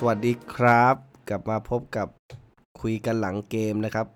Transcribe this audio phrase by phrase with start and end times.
[0.00, 0.96] สวัสดีครับ
[1.28, 2.08] กลับมาพบกับ
[2.80, 4.06] คุยกันหลังเกมนะครับ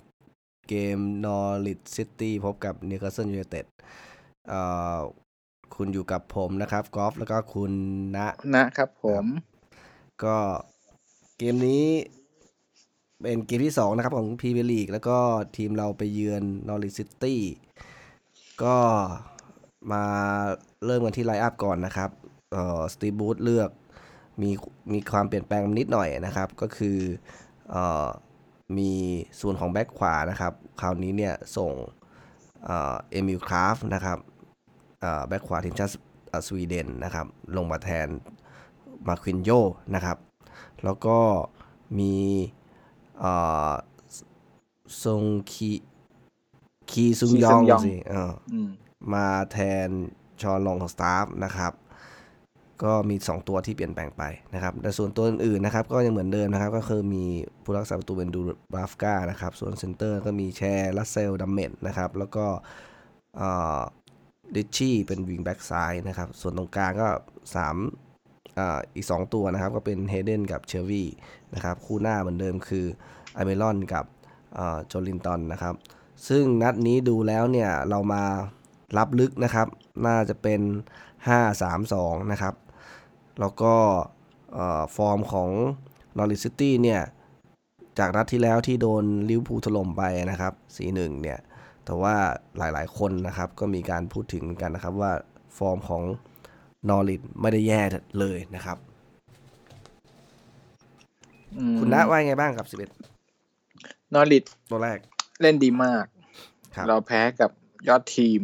[0.68, 3.64] เกม Norwich City พบกับ Newcastle United
[4.48, 4.60] เอ่
[4.96, 4.98] อ
[5.74, 7.72] คุณอยู่กับผมนะครับกอล์ฟแล้วก็คุณ
[8.16, 8.18] ณ
[8.56, 9.24] นะครับผม
[10.24, 10.36] ก็
[11.38, 11.86] เกมนี้
[13.20, 15.18] เป็นเกมที่2นะครับของพรีเมียร์ลีกแล้วก็
[15.56, 17.36] ทีมเราไปเยือน Norwich City
[18.62, 18.76] ก็
[19.92, 20.04] มา
[20.84, 22.10] เริ่มกันที่ไลน์อัพก่อนนะครับ
[22.52, 23.70] เอ่อสตีบูธเลือก
[24.42, 24.50] มี
[24.92, 26.98] มีความเปลี่ยนแปลงนิดหน่อยนะครับ ก็คือ
[27.70, 28.08] เอ่อ
[28.78, 28.92] มี
[29.40, 31.72] ส่วนของแบ็คขวานะครับ คราวนี้เนี่ยส่ง
[32.64, 34.18] เอ่อเอมิลคราฟนะครับ
[35.00, 35.92] เอ่อแบ็คขวาทีมชาติ
[36.28, 37.26] เอ่อสวีเดนนะครับ
[37.56, 38.08] ลงมาแทน
[39.08, 39.50] มาควินโย
[39.94, 40.18] นะครับ
[40.84, 41.18] แล้วก็
[41.98, 42.14] มี
[43.20, 43.32] เอ่
[43.70, 43.72] อ
[45.02, 45.70] ซงคี
[46.90, 48.68] คีซุงยองสิเอออืม
[49.14, 49.88] มาแทน
[50.40, 51.72] ชอนลองของสตาฟนะครับ
[52.84, 54.22] ก็มี 2 ตัวที่เปลี่ยนแปลงไป
[54.54, 57.24] นะครับ แต่ส่วนตัวอื่นๆนะครับ ก็ยังเหมือนเดิมนะครับ ก็คือมี
[57.64, 58.40] ผู้รักษาประตูเป็นดู
[58.72, 62.44] บราฟกานะครับ ส่วนเซนเตอร์ก็มีแชร์ลาสเซลส์ดัมเมตต์นะครับ แล้วก็
[64.54, 67.08] ริทชี่เป็นวิงแบ็กซ้ายนะครับ ส่วนตรงกลางก็
[67.54, 68.60] 3อ
[68.94, 71.02] อีก 2 ตัวนะครับ ก็เป็นเฮเดนกับเชลวีย์
[71.54, 72.86] นะครับ คู่หน้าเหมือนเดิมคือ
[73.34, 74.04] อัลมิรอนกับ
[74.86, 75.74] โจลินตอนนะครับ
[76.28, 78.22] ซึ่งนัดนี้ดูแล้วเนี่ยเรามา
[78.98, 79.66] รับลึกนะครับ
[80.06, 80.60] น่าจะเป็น
[81.30, 82.54] 5-3-2 นะครับ
[83.40, 83.74] แล้วก็
[84.54, 85.50] เอ่อฟอร์มของ
[86.18, 87.02] นอริชซิตี้เนี่ย
[87.98, 90.52] จากนัดที่แล้วที่โดนลิเวอร์พูลถล่มไปนะครับ
[90.86, 91.38] 4-1 เนี่ย
[91.84, 92.14] แต่ว่า
[92.58, 95.12] หลายๆคนนะครับ ก็มีการพูดถึงเหมือนกันนะครับว่า
[95.58, 96.02] ฟอร์มของ
[96.88, 97.80] นอริชไม่ได้แย่
[98.20, 98.78] เลยนะครับ
[101.58, 102.66] อืมคุณณว่าไงบ้างกับ
[104.14, 104.98] นอริด11ตัวแรก
[105.40, 106.04] เล่นดีมาก
[106.74, 107.50] ครับเราแพ้กับ
[107.88, 108.40] ยอดทีม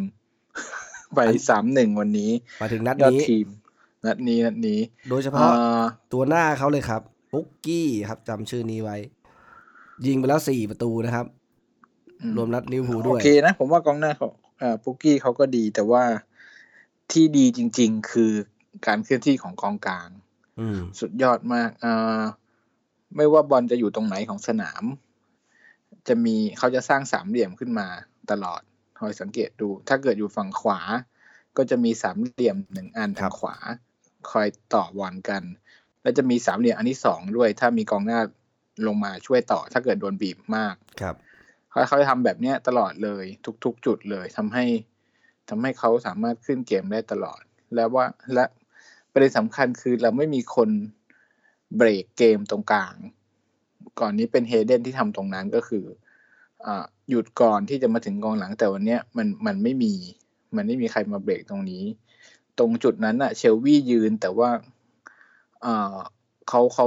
[1.14, 2.30] ไปสามหนึ่งวันนี้
[2.62, 3.46] มาถึงนัดยอดนี้ทีม
[4.06, 4.78] นัดนี้นัดนี้
[5.08, 7.02] โดยเฉอ่พาะาตัวหน้าเขาเลยครับ
[7.32, 8.96] ปุ๊กกี้ครับจำชื่อนี้ไว้
[10.06, 11.26] ยิงไปแล้วสี่ประตูนะครับ
[12.20, 14.28] อืมรวมนัดลิเวอร์พูลโอด้วยเคนะ ผมว่ากองหน้าเขา
[14.62, 16.02] อ่าปุกกี้เขาก็ดีแต่ว่า
[17.12, 18.32] ที่ดีจริง ๆ คือ
[18.86, 20.08] การเคลื่อนที่ของกองกลาง
[20.60, 22.20] อืมสุดยอดมากอ่า
[23.16, 24.84] ไม่ว่าบอลจะอยู่ตรงไหนของสนาม
[26.08, 27.86] จะมีเขาจะสร้างสามเหลี่ยมขึ้นมา
[28.30, 28.60] ตลอด
[28.98, 30.80] คอยสังเกตดู ถ้าเกิดอยู่ฝั่งขวา
[31.56, 33.56] ก็จะมีสามเหลี่ยมหนึ่งอันครัทางบขวา
[34.30, 35.42] คอยต่อบอลกัน
[36.02, 38.20] แล้วจะมีสามเหลี่ยมอันที่สองด้วย ถ้ามีกองหน้า
[38.86, 41.16] ลงมาช่วยต่อ ถ้าเกิดโดนบีบมากครับ
[41.70, 43.24] เขาเขาจะทำแบบเนี้ยตลอดเลย
[43.64, 44.64] ทุก ๆ จุดเลยทำให้
[45.48, 47.40] ทำให้เขาสามารถขึ้นเกมได้ตลอด
[47.74, 48.44] แล้วว่าและ
[49.12, 50.70] ประเด็นสำคัญคือเราไม่มีคน
[51.76, 52.94] เบรกเกมตรงกลาง
[54.00, 55.84] ก่อนนี้เป็นเฮเดนที่ทำตรงนั้นก็คือ
[56.66, 59.92] อ่าหยุดก่อนที่จะมาถึงกองหลังแต่วันเนี้ยมันมันไม่มี
[60.56, 61.84] มันไม่มีใครมาเบรกตรงนี้
[62.58, 64.50] ตรงจุดนั้นอะเชลวี่ยืนแต่ว่า
[65.64, 65.96] อ่า
[66.48, 66.86] เขาเขา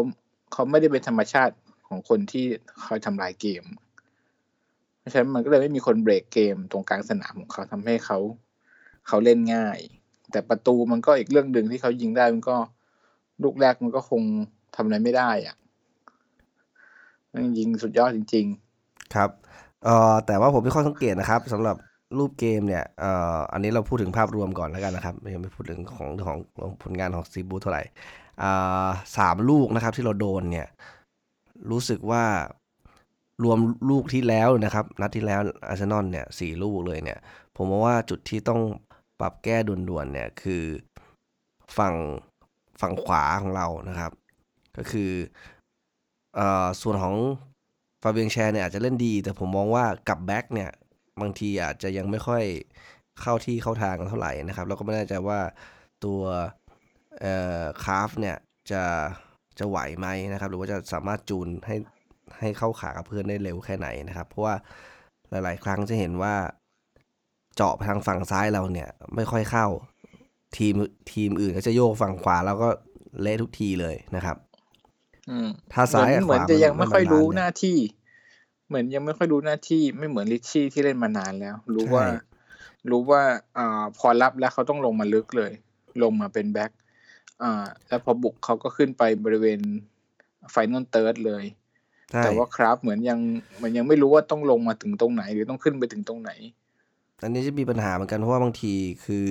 [0.54, 1.56] เขาไม่ได้เป็นธรรมชาติ
[1.88, 2.46] ของคนที่
[2.86, 3.64] คอยทำลายเกม
[5.00, 8.18] เพราะฉะนั้นมันก็เลยไม่มีคนเบรกเกมตรงกลางสนามของเขาทำให้เขา
[9.08, 9.80] เขาเล่นง่าย
[10.32, 12.58] แต่ประตูมันก็อีกเรื่องหนึ่งที่เขายิงได้มันก็
[13.44, 14.22] ลูกแรกมันก็คง
[14.76, 15.56] ทำอะไรไม่ได้อะ
[17.34, 18.46] มันยิงสุดยอดจริง
[19.16, 19.30] ครับ
[19.86, 21.76] เอ่อแต่ว่าผมมีข้อสังเกตนะครับสำหรับ
[22.18, 27.84] รูปเกมเนี่ยเอ่ออันนี้เราพูดถึงภาพรวมก่อนแล้วกันนะครับไม่ไม่พูดถึงของของของผลงานของซีบูเท่าไหร่
[28.42, 28.88] อ่า
[29.18, 30.68] สามลูกนะครับที่เราโดนเนี่ย
[31.72, 32.24] รู้สึกว่า
[33.44, 33.60] รวม
[33.90, 37.20] ลูกที่แล้วนะครับ นัดที่แล้วอาร์เซนอลเนี่ยสี่ลูกเลยเนี่ย
[37.56, 38.62] ผมมองว่าจุดที่ต้อง
[39.20, 40.64] ปรับแก้ด่วนๆเนี่ยคือ
[41.78, 41.96] ฝั่ง
[42.82, 44.12] ฝั่งขวาของเรานะครับ
[44.78, 45.12] ก็คือ
[46.40, 46.42] อ
[46.82, 47.16] ส่วนของ
[48.02, 50.70] ฟาเบียงแชร์เนี่ยอาจจะเล่นดี แต่ผมมองว่ากับแบ็กเนี่ย
[51.22, 52.44] บางทีอาจจะยังไม่ค่อย
[53.22, 55.40] เข้าที่เข้าทางกันเท่าไหร่นะครับ แล้วก็ไม่แน่ใจว่า
[56.06, 56.22] ตัว
[57.22, 58.38] เอ่อคาฟเนี่ย
[58.72, 58.84] จะ
[59.60, 61.76] จะไหวไหมนะครับ หรือว่าจะสามารถจูนให้
[62.40, 64.56] ให้เข้าขากับเพื่อนได้เร็วแค่ไหนนะครับ เพราะว่า
[65.30, 66.36] หลาย ๆ ครั้งจะเห็นว่า
[67.56, 69.68] เจาะไปทางฝั่งซ้ายเราเนี่ย ไม่ค่อยเข้า
[70.58, 70.76] ทีม
[71.12, 72.70] ทีมอื่นก็จะโยกฝั่งขวาแล้วก็
[73.22, 77.78] เละทุกทีเลยนะครับๆอืมถ้าซ้ายกับเหมือนขวาจะยังไม่ค่อยรู้นหน้าที่
[78.70, 82.20] เหมือนยังไม่ค่อยรู้หน้าที่ไม่เหมือนลิชชี่ที่เล่นมานานแล้ว รู้ว่าใช่
[82.92, 83.22] รู้ว่า
[83.58, 85.52] อ่าพอรับแล้วเขาต้องลงมาลึกเลย
[86.04, 86.72] ลงมาเป็นแบ็ค
[87.44, 89.60] อ่า แล้วพอบุกเขาก็ขึ้นไปบริเวณ
[90.52, 91.44] final third เลย
[92.12, 93.20] ใช่แต่ว่าครับเหมือนยัง
[93.58, 96.32] เหมือนยังไม่รู้ว่าต้องลงมาถึงตรงไหน หรือต้องขึ้นไปถึงตรงไหน
[97.22, 98.74] อันนี้จะมีปัญหาเหมือนกันเพราะว่าบางที
[99.06, 99.28] คือ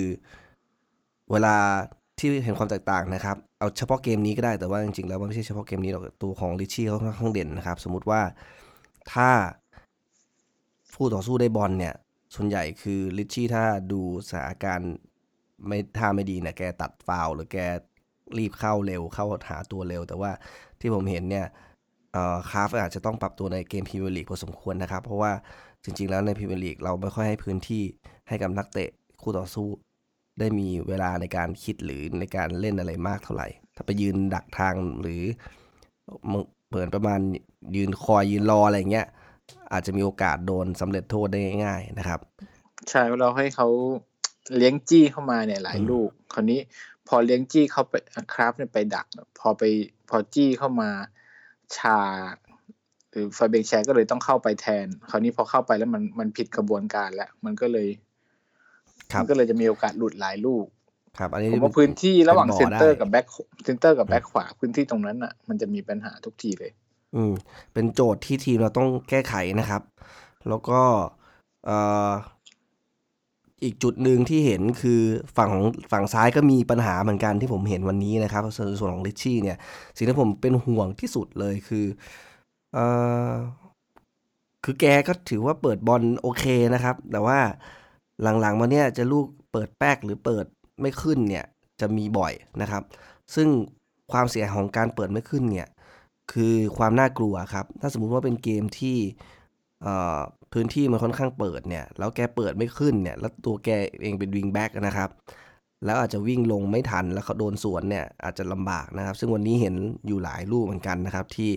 [1.31, 1.55] เวลา
[2.19, 8.21] ที่เห็นความแตกต่างนะครับ เอาเฉพาะเกมนี้ก็ได้แต่ว่าจริงๆแล้วมันไม่ใช่เฉพาะเกมนี้หรอกตัวของริทชี่เขาค่อนข้างเด่นนะครับ สมมุติว่า
[9.13, 9.29] ถ้า
[10.93, 11.95] ผู้ต่อสู้ได้บอลเนี่ย
[12.35, 14.93] ส่วนใหญ่คือลิชชี่ถ้าดูสถานการณ์
[15.67, 17.57] ไม่ท่าไม่ดีเนี่ยแกตัดฟาวหรือแก
[18.37, 20.31] รีบเข้าเร็วเข้าหาตัวเร็ว แต่ว่า
[20.79, 21.45] ที่ผมเห็นเนี่ย
[22.13, 25.31] เอ่อคาฟอาจจะต้องปรับตัวในเกมพรีเมียร์ลีกพอสมควรนะครับ เพราะว่า
[25.83, 27.83] จริง ๆ แล้วในพรีเมียร์ลีกเราไม่ค่อยให้พื้นที่
[28.27, 28.89] ให้กับนักเตะ
[29.21, 29.67] คู่ต่อสู้
[30.39, 35.23] ได้มีเวลาในการคิดหรือในการเล่นอะไรมากเท่าไหร่ ถ้าไปยืนดักทางหรือ
[36.69, 37.19] เหมือนประมาณ
[37.75, 39.07] ยืนคอยยืนรออะไรเงี้ย
[39.71, 42.19] อาจจะมีโอกาสโดนสำเร็จโทษได้ง่ายๆนะครับ
[42.89, 43.67] ใช่เราให้เขา
[44.55, 46.59] เลี้ยงจี้เข้ามาเนี่ยหลายอืมลูก คราวนี้
[47.07, 47.93] พอเลี้ยงจี้เข้าไป
[48.33, 49.05] คราฟเนี่ยไปดัก
[49.39, 49.63] พอไป
[50.09, 50.89] พอจี้เข้ามา
[51.77, 51.99] ชา
[53.09, 57.87] หรือไฟเบงแชร์ก็เลยต้องเข้าไปแทน คราวนี้พอเข้าไปแล้วมันมันผิดกระบวนการแล้ว มันก็เลย
[59.11, 60.65] ครับมันก็เลยจะมีโอกาสหลุดหลายลูก
[61.17, 63.25] ครับอันนี้ผมว่าพื้นที่ระหว่างป็บ่เซนเตอร์ได้กับแบ็ค
[63.65, 66.71] เซนเตอร์กับแบ็คขวาพื้นที่ตรงนั้นอะ มันจะมีปัญหาทุกทีเลย
[67.15, 67.33] อืม
[67.73, 69.81] เป็นโจทย์ที่ทีมเราต้องแก้ไขนะครับ
[70.49, 70.79] แล้วก็
[71.65, 71.77] เอ่
[72.09, 72.11] อ
[73.63, 75.01] อีกจุดหนึ่งที่เห็นคือ
[75.37, 79.57] ฝั่งของฝั่งซ้ายก็มีปัญหาเหมือนกันที่ผมเห็นวันนี้นะครับส่วนส่วนของลิชชี่เนี่ย
[79.97, 81.85] สิ่งที่ผมเป็นห่วงที่สุดเลยคือ
[82.73, 82.85] เอ่
[83.29, 83.33] อ
[84.63, 87.39] คือแกก็ถือว่าเปิดบอลโอเคนะครับ แต่ว่า
[88.21, 90.45] หลังๆมาเนี่ยจะลูกเปิดแป๊กหรือเปิด
[90.81, 91.45] ไม่ขึ้นเนี่ย
[91.81, 92.83] จะมีบ่อยนะครับ
[93.35, 93.47] ซึ่ง
[94.11, 95.67] ความเสียของการเปิดไม่ขึ้นเนี่ย
[96.33, 98.97] คือความน่ากลัวครับ ถ้าสมมุติว่าเป็นเกมที่
[100.53, 103.69] พื้นที่มันค่อนข้างเปิดเนี่ยแล้วแกเปิดไม่ขึ้นเนี่ยแล้วตัวแก
[104.01, 105.09] เองเป็นวิงแบ็กนะครับ
[105.85, 109.75] แล้วอาจจะวิ่งลงไม่ทันแล้วเขาโดนสวนเนี่ยอาจจะลำบากนะครับ ซึ่งวันนี้เห็น
[110.07, 111.51] อยู่หลายลูกเหมือนกันนะครับ ที่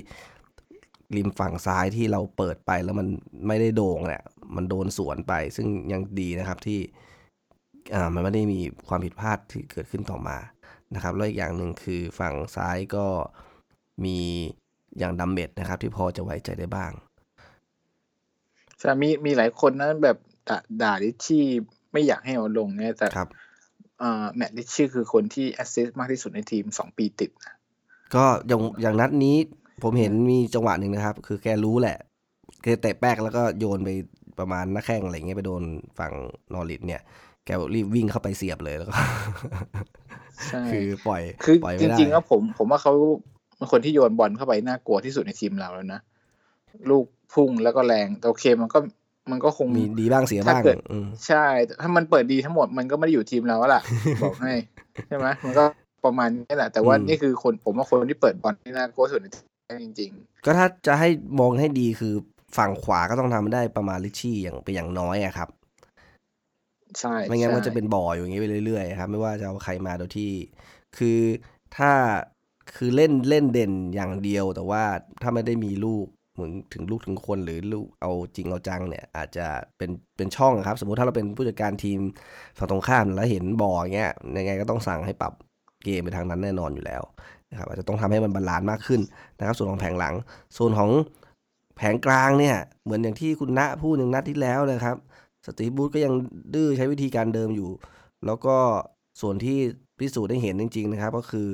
[1.16, 3.06] ริมฝั่งซ้ายที่เราเปิดไปแล้วมัน
[3.46, 4.22] ไม่ได้โด่งเนี่ย
[4.56, 6.80] มันโดนสวนไป ซึ่งยังดีนะครับที่
[8.14, 10.38] มันไม่ได้มีความผิดพลาดที่เกิดขึ้นต่อมา
[10.94, 13.06] นะครับแล้วอีกอย่างหนึ่งคือฝั่งซ้ายก็
[14.04, 14.18] มี
[14.98, 16.92] อย่างดัมเมตต์นะครับ ที่พอจะไว้ใจได้บ้าง
[18.78, 20.16] ใช่มีมีหลายคนนะแบบ
[20.48, 21.44] ด่าด่าริทชี่
[21.92, 23.28] ไม่อยากให้เอาลงเนี่ยแต่ครับ
[24.02, 27.54] อ่าแมตต์ริทชี่คือคนที่ assist มากที่สุดในทีมสองปีติดนะ
[28.14, 29.36] ก็อย่างอย่างนัดนี้
[29.82, 31.98] ผมเห็นมีจังหวะหนึ่งนะครับ คือแกรู้แหละ
[32.62, 33.90] แกเตะแป๊กแล้วก็โยนไป
[34.38, 35.62] ประมาณหน้าแข้งอะไรเงี้ยไปโดน
[35.98, 36.12] ฝั่ง
[36.52, 37.02] นอริทเนี่ย
[37.46, 38.94] แกรีบวิ่งเข้าไปเสียบเลยแล้วก็
[40.48, 42.92] ใช่คือปล่อยคือปล่อยจไม่ได้ริงๆแล้วผม ผมว่าเขา
[43.56, 46.00] เป็นคนที่โยนบอลเข้าไปน่ากลัวที่สุดในทีมเราแล้วนะ
[46.90, 48.78] ลูกพุ่งแล้วก็แรงแต่โอเคมันก็
[49.30, 53.82] มันก็คงมีดีบ้างเสียถ้าบ้างเกิดอืมใช่แต่ถ้ามันเปิดดีทั้งหมดมันก็ไม่ได้อยู่ทีมเราแล้วล่ะ
[54.22, 54.52] บอกให้
[55.08, 55.64] ใช่ไหมมันก็
[56.04, 59.42] ประมาณนี้แหละ แต่ว่านี่คือคนผมว่าคนที่เปิดบอลที่น่ากลัวที่สุดในที
[59.76, 60.10] มจริง
[60.44, 61.08] ก็ถ้าจะให้
[61.40, 62.14] มองให้ดีคือ
[62.56, 65.61] ฝั่งขวาก็ต้องทำได้ประมาณลิชชี่อย่างเป็นอย่างน้อยอะครับๆ
[67.00, 70.30] ใช่ไม่งั้นใช่ มันจะเป็นบ่ออยู่อย่างนี้ไปเรื่อยๆครับไม่ว่าจะเอาใครมาโดยที่
[70.96, 71.18] คือ
[71.76, 71.92] ถ้า
[72.76, 74.82] คือเล่นเล่นเด่นอย่างเดียวแต่ว่า
[75.22, 79.46] ถ้าไม่ได้มีลูกเหมือนถึงลูกถึงคนหรือลูกเอาจริงเอาจังเนี่ย อาจจะ
[79.78, 81.98] เป็นเป็นช่องอะครับ สมมุติถ้าเราเป็นผู้จัดการทีม
[82.58, 85.32] ฝั่งตรงข้ามแล้วเห็นบ่อยอย่างเงี้ยยังไงก็ต้องสั่งให้ปรับ
[85.84, 87.02] เกมไปทางนั้นแน่นอนอยู่แล้ว
[87.50, 89.00] นะครับอาจจะต้องทำให้มัน balance มากขึ้น
[89.38, 90.14] นะครับ ส่วนของแผงหลัง
[90.56, 90.90] ส่วนของ
[91.76, 94.96] แผงกลางเนี่ย เหมือนอย่างที่คุณณพูดหนึ่งนัดที่แล้วเลยครับ
[95.46, 96.14] สตีฟบรูซก็ยัง
[96.54, 97.70] ดื้อใช้วิธีการเดิมอยู่
[98.26, 98.56] แล้วก็
[99.20, 99.58] ส่วนที่
[99.98, 101.48] พิสูจน์ได้เห็นจริง ๆ นะครับ ก็คือ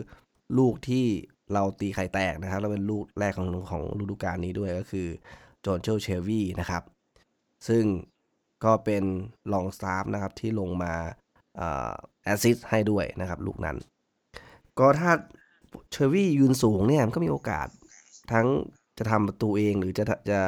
[0.58, 1.06] ลูกที่
[1.52, 5.06] เราตีไข่แตกนะครับแล้วเป็นลูกแรกของของฤดูกาลนี้ด้วยก็คือ
[5.64, 6.82] จอนโจเชลวีย์นะครับ
[7.68, 7.84] ซึ่ง
[8.64, 9.04] ก็เป็น
[9.52, 10.92] ลองสตาฟนะครับที่ลงมา
[12.24, 13.76] แอสซิสให้ด้วยนะครับลูกนั้น
[14.78, 15.10] ก็ถ้า
[15.92, 17.68] เชลวีย์ยืนสูงเนี่ยก็มีโอกาส
[18.32, 18.46] ทั้ง
[18.98, 20.40] จะทำประตูเองหรือจะจะ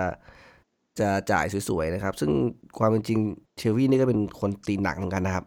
[1.00, 2.30] จะจ่ายสวยๆนะครับ ซึ่ง
[2.78, 3.18] ความเป็นจริง
[3.58, 5.44] เชลวีย์นี่ก็เป็นคนตีนหนักเหมือนกันนะครับ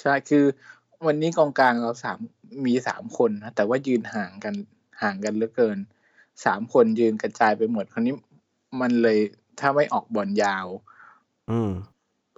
[0.00, 0.44] ใช่คือ
[1.06, 2.18] วันนี้กองกลางเราสาม
[2.66, 4.54] มีสามคนนะแต่ว่ายืนห่างกัน
[5.02, 5.78] ห่างกันเหลือเกิน
[6.44, 8.14] สามคนยืนกระจายไปหมดคราวนี้
[8.80, 9.18] มันเลย
[9.60, 10.66] ถ้าไม่ออกบอลยาว
[11.50, 11.70] อืม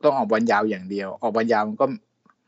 [0.05, 1.87] ต้องออกบอลยาวอย่างเดียว ออกบอลยาวมันก็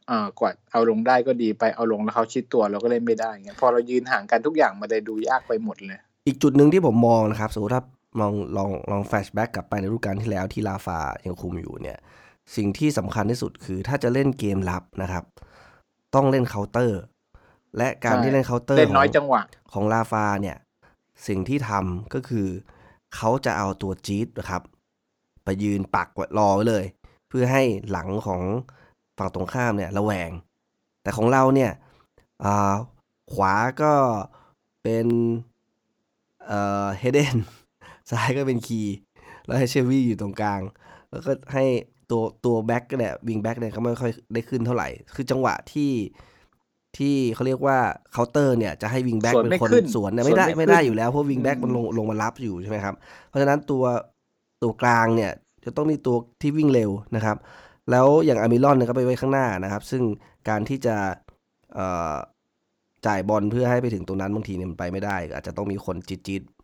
[0.08, 7.82] เอ่อกว่าเอาลงได้ก็ดีไปเอาลงแล้วเขาชิดตัวเราก็เล่นไม่ได้เงี้ยพอเรายืนห่างกันทุกอย่างมันเลยดูยากไปหมดเลย อีกจุดหนึ่งที่ผมมองนะครับสมมติถ้า
[8.20, 11.98] ลองลองลองแฟชแบ็กกลับไปในฤดูกาลที่แล้วที่ลาฟายังคุมอยู่เนี่ย
[12.56, 15.24] สิ่งที่สำคัญที่สุดคือถ้าจะเล่นเกมรับนะครับ
[16.14, 17.00] ต้องเล่นเคาน์เตอร์
[17.76, 19.42] และการใช่ที่เล่นเคาน์เตอร์เล่นน้อยของจังหวะ
[19.72, 20.56] ของลาฟาเนี่ย
[21.26, 22.46] สิ่งที่ทำก็คือ
[23.16, 24.62] เขาจะเอาตัวจี๊ดนะครับ
[25.44, 26.84] ไปยืนปักไว้รอไว้เลย
[27.28, 28.42] เพื่อให้หลังของ
[29.18, 30.30] ฝั่งตรงข้ามเนี่ยระแวง
[31.02, 31.72] แต่ของเราเนี่ย
[32.44, 32.74] อ่า
[33.32, 33.92] ขวาก็
[34.82, 35.06] เป็น
[36.46, 37.36] เอ่อเฮเดน
[38.10, 38.96] ซ้ายก็เป็นคีย์
[39.46, 40.60] แล้วให้เชลวีย์อยู่ตรงกลาง
[41.10, 41.64] แล้วก็ให้
[42.10, 45.92] ตัวตัวแบ็กก็เนี่ยวิงแบ็กเนี่ยก็ไม่ค่อยได้ขึ้นเท่าไหร่ คือจังหวะที่
[46.96, 47.78] ที่เขาเรียกว่า
[48.12, 52.94] เคาน์เตอร์เนี่ยจะให้วิงแบ็กสวนเป็นไม่คนขึ้นสวนเนี่ยสวนไม่ได้ไม่ไม่ได้ขึ้นอยู่แล้วเพราะวิงแบ็กอืมมันลงลงมารับอยู่ใช่ไหมครับ
[53.28, 53.84] เพราะฉะนั้นตัว
[54.62, 55.32] ตัวกลางเนี่ย
[55.64, 57.36] จะต้องมีตัวที่วิ่งเร็วนะครับ
[57.90, 60.02] แล้วอย่างอัลมิรอนเนี่ยก็ไปไว้ข้างหน้านะครับ ซึ่ง
[60.48, 60.96] การที่จะ
[61.74, 62.14] เอ่อ
[63.06, 66.55] จ่ายบอลเพื่อให้ไปถึงตรงนั้นบางทีเนี่ยมันไปไม่ได้ อาจจะต้องมีคนจี๊ดๆ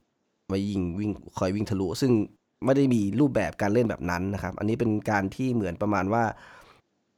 [0.53, 2.13] มายิงวิ่งคอยวิ่งทะลุ ซึ่ง
[2.65, 6.25] ไม่ได้มีรูปแบบการเล่นแบบนั้นนะครับ อันนี้เป็นการที่เหมือนประมาณว่า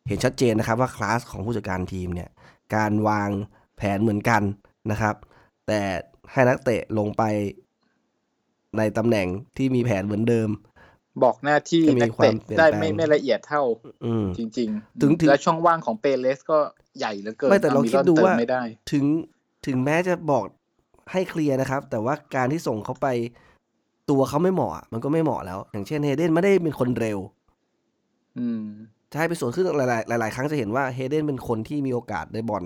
[0.09, 2.31] เห็นชัดเจนนะครับว่าคลาสของผู้จัดการทีมเนี่ย
[2.77, 3.31] การวาง
[3.77, 4.43] แผนเหมือนกัน
[4.91, 5.15] นะครับ
[5.67, 5.81] แต่
[6.31, 7.23] ให้นักเตะลงไป
[8.79, 10.51] ในตำแหน่งที่มีแผนเหมือนเดิม
[11.23, 13.63] บอกหน้าที่จะมีนักความเตะเปลี่ยนได้แปลงไม่ไม่ละเอียดเท่า
[14.05, 16.59] อืมจริงถึงถึงและช่องว่างของเปเรสก็
[16.99, 19.05] ใหญ่เหลือเกินไม่แต่เรามิคิดดูเติมว่าไม่ได้ถึง
[19.67, 20.45] ถึงแม้จะบอก
[21.13, 23.09] ให้เคลียร์นะครับ แต่ว่าการที่ส่งเขาไป
[24.11, 27.19] ตัวเขาไม่เหมาะอะมันก็ไม่เหมาะแล้ว อย่างเช่นเฮเดนไม่ได้เป็นคนเร็ว
[28.39, 28.65] อืม
[29.11, 29.81] จะให้ไปสวนขึ้นห
[30.11, 32.65] ลายๆหลาย ๆ ครั้งจะเห็นว่าเฮเดนเป็นคนที่มีโอกาสได้บอล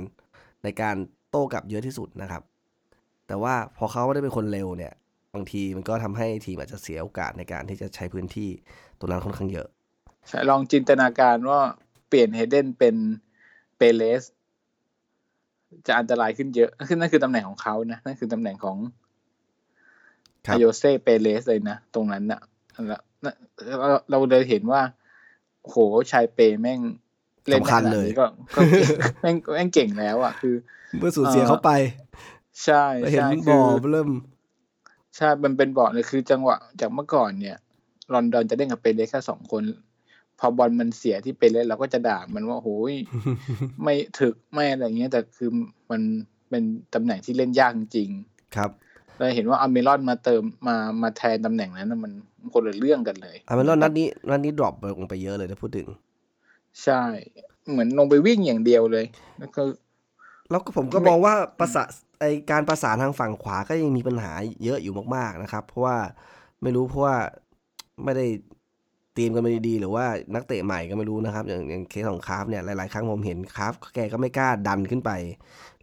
[0.65, 0.97] ในการ
[1.31, 2.43] โต้กลับเยอะที่สุดนะครับ
[3.27, 4.93] แต่ว่าพอเขาไม่ได้เป็นคนเร็วเนี่ย
[5.35, 8.51] บางทีมันก็ทำให้ทีมอาจจะเสียโอกาสในการที่จะใช้พื้นที่
[8.99, 9.69] ตรงนั้นค่อนข้างเยอะ
[10.29, 11.61] ใช่ลองจินตนาการว่า
[12.09, 12.97] เปลี่ยนเฮเดนเป็น
[13.77, 14.23] เปเรส
[15.87, 18.77] จะอันตรายขึ้นเยอะคือนั่นคือตำแหน่งของเขานะนั่นคือตำแหน่งของ
[20.47, 22.41] ครับอโยเซ่เปเรสเลยนะ ตรงนั้นน่ะ
[22.87, 23.01] แล้ว
[23.89, 24.83] เราเราเลยเห็นว่า
[25.63, 25.77] โห
[26.13, 26.81] ชายเปแม่ง
[27.49, 28.89] เล่นสำคัญขนาดเลยนี้ก็ก็เก่ง
[29.23, 30.55] แม่งแม่งเก่งแล้ว อะ คือ
[31.01, 31.71] เมื่อสูญเสียเขาไป
[32.65, 34.09] ใช่แล้วเห็นใช่บอคือเริ่ม
[35.17, 37.57] ใช่ มันเป็นบอร์ดเลยคือจังหวะจากเมื่อก่อนเนี่ย
[38.13, 39.63] รอนดอนจะเล่นกับเปเรสแค่สองคน
[40.41, 42.95] พอบอลมันเสียที่เปเรสเราก็จะด่ามันว่าโหย
[43.83, 45.51] ไม่ถึกไม่อะไรเงี้ยแต่คือ
[45.91, 46.03] มัน
[46.49, 46.63] เป็น
[46.95, 48.11] ตำแหน่งที่เล่นยากจริง
[48.57, 48.71] ครับ
[49.17, 52.13] เราเห็นว่าอัลมิรอนมาเติมมามาแทนตำแหน่งนั้นน่ะมัน
[52.55, 55.89] คนละเรื่องกันเลยอัลมิรอนนัดนี้นัดนี้ drop ลงไปเยอะเลยถ้าพูดถึง
[56.85, 57.03] ใช่
[57.71, 59.05] เหมือนลงไปวิ่งอย่างเดียวเลย
[59.39, 59.63] แล้วก็
[60.51, 61.83] แล้วก็ผมก็ไม่มองว่าประสา
[62.21, 64.33] ไอการประสานทางฝั่งขวาก็ยังมีปัญหา
[64.65, 65.97] เยอะอยู่มาก ๆนะครับ เพราะว่า
[66.63, 67.17] ไม่รู้เพราะว่า
[68.05, 68.27] ไม่ได้
[69.19, 75.11] เตรียมกันมาดีๆหรือว่านักเตะใหม่ก็ไม่รู้นะครับ อย่างอย่างเคสของคราฟเนี่ยหลายๆ ครั้งผมเห็นคราฟแกก็ไม่กล้าดันขึ้นไป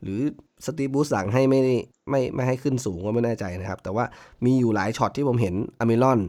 [0.02, 0.20] หรือ
[0.66, 1.76] สตีฟบูธสั่งให้ไม่ได้
[2.10, 4.06] ไม่ไม่ให้ขึ้นสูงก็ไม่แน่ใจนะครับ แต่ว่า
[4.46, 6.20] มีอยู่หลายช็อตที่ผมเห็นอเมรอน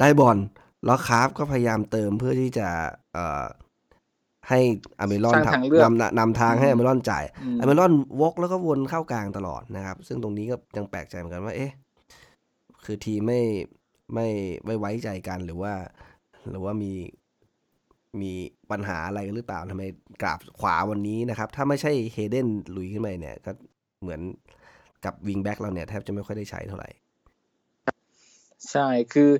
[0.00, 0.38] ได้บอล
[0.86, 2.68] แล้วคราฟก็พยายามเติมเพื่อที่จะ
[3.12, 3.44] เอ่อ
[4.48, 4.60] ให้
[5.00, 11.72] อเมรอนสร้างทางเลือกนำนำทางให้อเมรอนจ่ายอืมอเมรอนวกแล้วก็วนเข้ากลางตลอดนะครับ ซึ่งตรงนี้ก็ยังแปลกใจเหมือนกันว่า เอ๊ะ
[12.84, 13.42] คือทีมไม่
[14.14, 14.28] ไม่
[14.66, 15.72] ไม่ไว้ใจกันหรือว่า
[16.48, 16.92] หรือว่ามี
[18.20, 18.32] มี
[18.70, 19.84] ปัญหาอะไรกันหรือเปล่าทำไม
[20.22, 23.52] กราบขวาวันนี้นะครับ ถ้าไม่ใช่เฮเดนลุยขึ้นไปเนี่ย ก็
[24.02, 24.20] เหมือน
[25.04, 26.88] กับวิงแบ็กเราเนี่ยแทบจะไม่ค่อยได้ใช้เท่าไหร่
[28.70, 29.30] ใช่คือ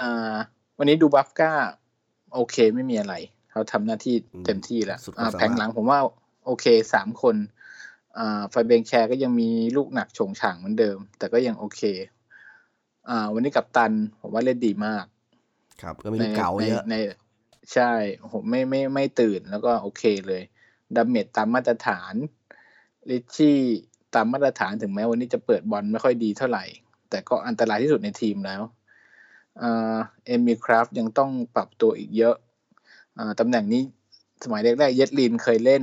[0.00, 0.34] อ่า
[0.78, 1.52] วันนี้ดูบัฟก้า
[2.34, 3.14] โอเคไม่มีอะไร
[3.50, 4.14] เขาทำหน้าที่
[4.46, 6.00] เต็มที่แล้วสุดความอ่าสามารถแผงหลังผมว่า
[6.46, 7.36] โอเคสามคน
[8.18, 11.80] อ่าฟาเบียนแชร์ก็ยังมีลูกหนักโฉงฉางเหมือนเดิม แต่ก็ยังโอเค
[13.08, 15.04] อ่าวันนี้กัปตันผมว่าเล่นดีมาก
[15.82, 16.94] ครับก็มีลูกเก่าในเยอะใน
[17.74, 17.92] ใช่
[18.32, 20.42] ผมไม่ไม่ไม่ตื่นแล้วก็โอเคเลย
[20.96, 22.14] ดัมเมตต์ตามมาตรฐาน
[23.10, 23.58] ริตชี่
[24.14, 26.64] ตามมาตรฐานถึงแม้วันนี้จะเปิดบอลไม่ค่อยดีเท่าไหร่
[27.10, 28.62] แต่ก็อันตรายที่สุดในทีมแล้ว
[29.62, 32.36] อ่าเอมิคราฟยังต้องปรับตัวอีกเยอะ
[33.18, 33.82] อ่าตำแหน่งนี้
[34.44, 35.82] สมัยแรกๆเยดลินเคยเล่น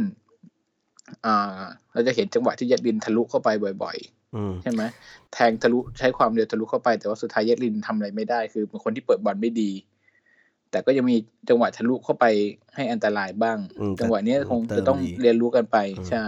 [1.25, 1.61] อ่า
[1.93, 3.49] เราจะเห็นจังหวะที่เยดลินทะลุเข้าไป
[3.83, 4.20] บ่อยๆอืม
[4.63, 4.83] ใช่ไหม
[5.33, 9.71] แทงทะลุใช้ความเร็วทะลุเข้าไป แต่ว่าสุดท้ายเยดลินทำอะไรไม่ได้ คือเป็นคนที่เปิดบอลไม่ดี
[10.71, 11.17] แต่ก็ยังมี
[11.49, 12.25] จังหวะทะลุเข้าไป
[12.75, 16.25] ให้อันตรายบ้างอืมจังหวะนี้คงเติมจะต้องดีเรียนรู้กันไปอืมใช่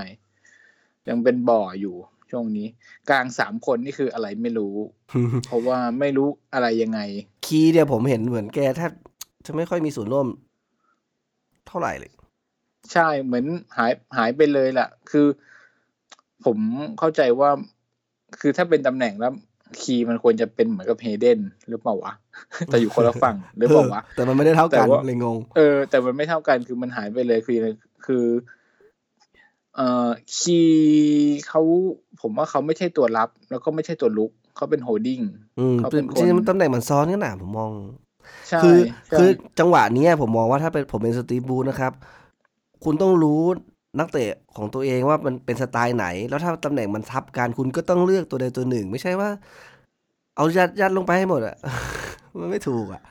[1.10, 1.96] ยังเป็นบ่ออยู่
[2.32, 2.68] ช่วงนี้
[3.10, 4.76] กลางสามคนนี่คืออะไรไม่รู้
[5.48, 7.00] เพราะว่าไม่รู้อะไรยังไง
[7.46, 8.92] คีย์เนี่ยผมเห็นเหมือนแกแทบ
[9.46, 10.28] จะไม่ค่อยมีส่วนร่วม
[11.68, 12.12] เท่าไหร่เลย
[12.94, 13.46] ใช่เหมือน
[13.78, 15.28] หายหายไปเลยล่ะ คือ
[16.46, 16.58] ผม
[17.00, 17.50] เข้าใจว่า
[18.42, 19.34] คือถ้าเป็นตำแหน่งแล้ว
[19.82, 22.14] คีย์มันควรจะเป็นเหมือนกับเฮเดนหรือเปล่าวะ
[22.68, 27.58] แต่อยู่คนละฝั่งหรือเปล่าวะเออแต่มันไม่ได้เท่ากันแต่ว่าเลยงง เออ แต่มันไม่เท่ากันคือมันหายไปเลยคือ
[28.06, 28.26] คือ
[29.76, 31.62] เอ่อคีย์เขา
[32.22, 35.20] ผมว่าเขาไม่ใช่ตัวรับ แล้วก็ไม่ใช่ตัวรุกเขาเป็น holding
[35.60, 37.72] อืมเขาเป็นคนจริงๆมันตำแหน่งมันซ้อนกันนะผมมอง
[38.50, 41.92] ใช่คือใช่คือจังหวะเนี้ยผมมองว่าถ้าเป็นผมเป็นสตีฟบรูซนะครับ
[42.84, 43.42] คุณต้องรู้
[44.00, 49.30] นักเตะของตัวเองว่ามันเป็นสไตล์ไหน แล้วถ้าตำแหน่งมันทับกันคุณก็ต้องเลือกตัวใดตัวหนึ่ง ไม่ใช่ว่า
[50.36, 51.56] เอายัดยัดลงไปให้หมดอะ
[52.40, 53.02] มันไม่ถูกอะ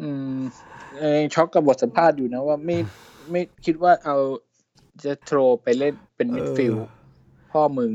[0.00, 0.38] อืม
[0.98, 2.76] เออช็อกกับบทสัมภาษณ์อยู่นะว่าไม่
[3.30, 4.16] ไม่คิดว่าเอา
[5.04, 6.86] จะโทรไปเล่นเป็นมิดฟิลด์
[7.52, 7.92] พ่อมึง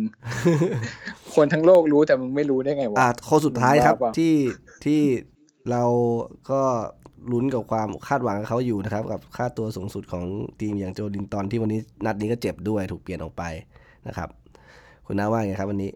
[1.36, 4.36] คนทั้งโลกรู้แต่มึงไม่รู้ได้ไงวะอ่าคนสุดท้ายครับว่าเปล่าที่
[4.86, 5.02] ที่
[5.72, 5.84] เรา
[6.52, 6.62] ก็
[7.32, 10.26] ลุ้นกับความคาดหวังกับเขาอยู่นะครับ กับค่าตัวสูงสุดของ
[10.60, 13.44] ทีมอย่างโจลินตันที่วันนี้นัดนี้ก็เจ็บด้วยถูกเปลี่ยนออกไป
[14.08, 14.30] นะครับ
[15.06, 15.92] คุณน้าว่าไงครับวันนี้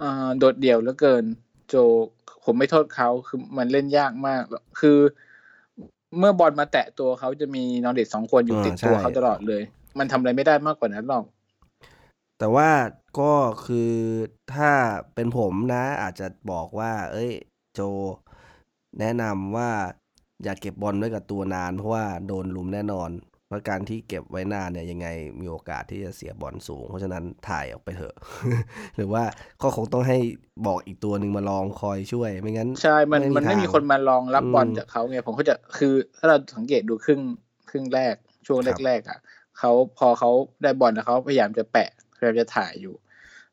[0.00, 1.24] อ่าโดดเดี่ยวเหลือเกิน
[1.68, 1.74] โจ
[2.44, 4.42] ผมไม่โทษเขาคือมันเล่นยากมาก
[4.80, 4.98] คือ
[6.18, 9.62] เมื่อบอลมาแตะตัวเขาจะมีนอเด็ดสองคนอยู่อ่าติดตัวใช่เขาตลอดเลย
[9.98, 11.24] มันทำอะไรไม่ได้มากกว่านั้นหรอก
[12.38, 12.70] แต่ว่า
[13.20, 13.32] ก็
[13.66, 13.92] คือ
[14.54, 14.70] ถ้า
[15.14, 17.32] เป็นผมนะ อาจจะบอกว่า เอ้ย
[17.74, 17.80] โจ
[19.00, 19.70] แนะนำว่า
[20.44, 23.10] อย่าเก็บบอลไว้กับตัวนาน เพราะว่าโดนลุมแน่นอน
[23.48, 25.08] เพราะการที่เก็บไว้นานเนี่ยยังไง
[25.40, 28.14] มีโอกาสที่จะเสียบอลสูง เพราะฉะนั้นถ่ายออกไปเถอะ
[28.96, 29.22] หรือว่า
[29.62, 30.18] ก็คงต้องให้
[30.66, 37.20] บอกอีกตัวหนึ่งมาลองคอยช่วย ไม่งั้น ใช่ มันไม่มีมันไม่มีทางคนมารองรับอืมบอลจากเขาไงผมก็จะคือ ถ้าเราสังเกตดูครึ่ง
[37.70, 38.14] ครึ่งแรก
[38.46, 39.18] ช่วงครับแรกๆอะ
[39.58, 40.30] เขาพอเขา
[40.62, 42.94] ได้บอลนะเขาพยายามจะแปะพยายามจะถ่ายอยู่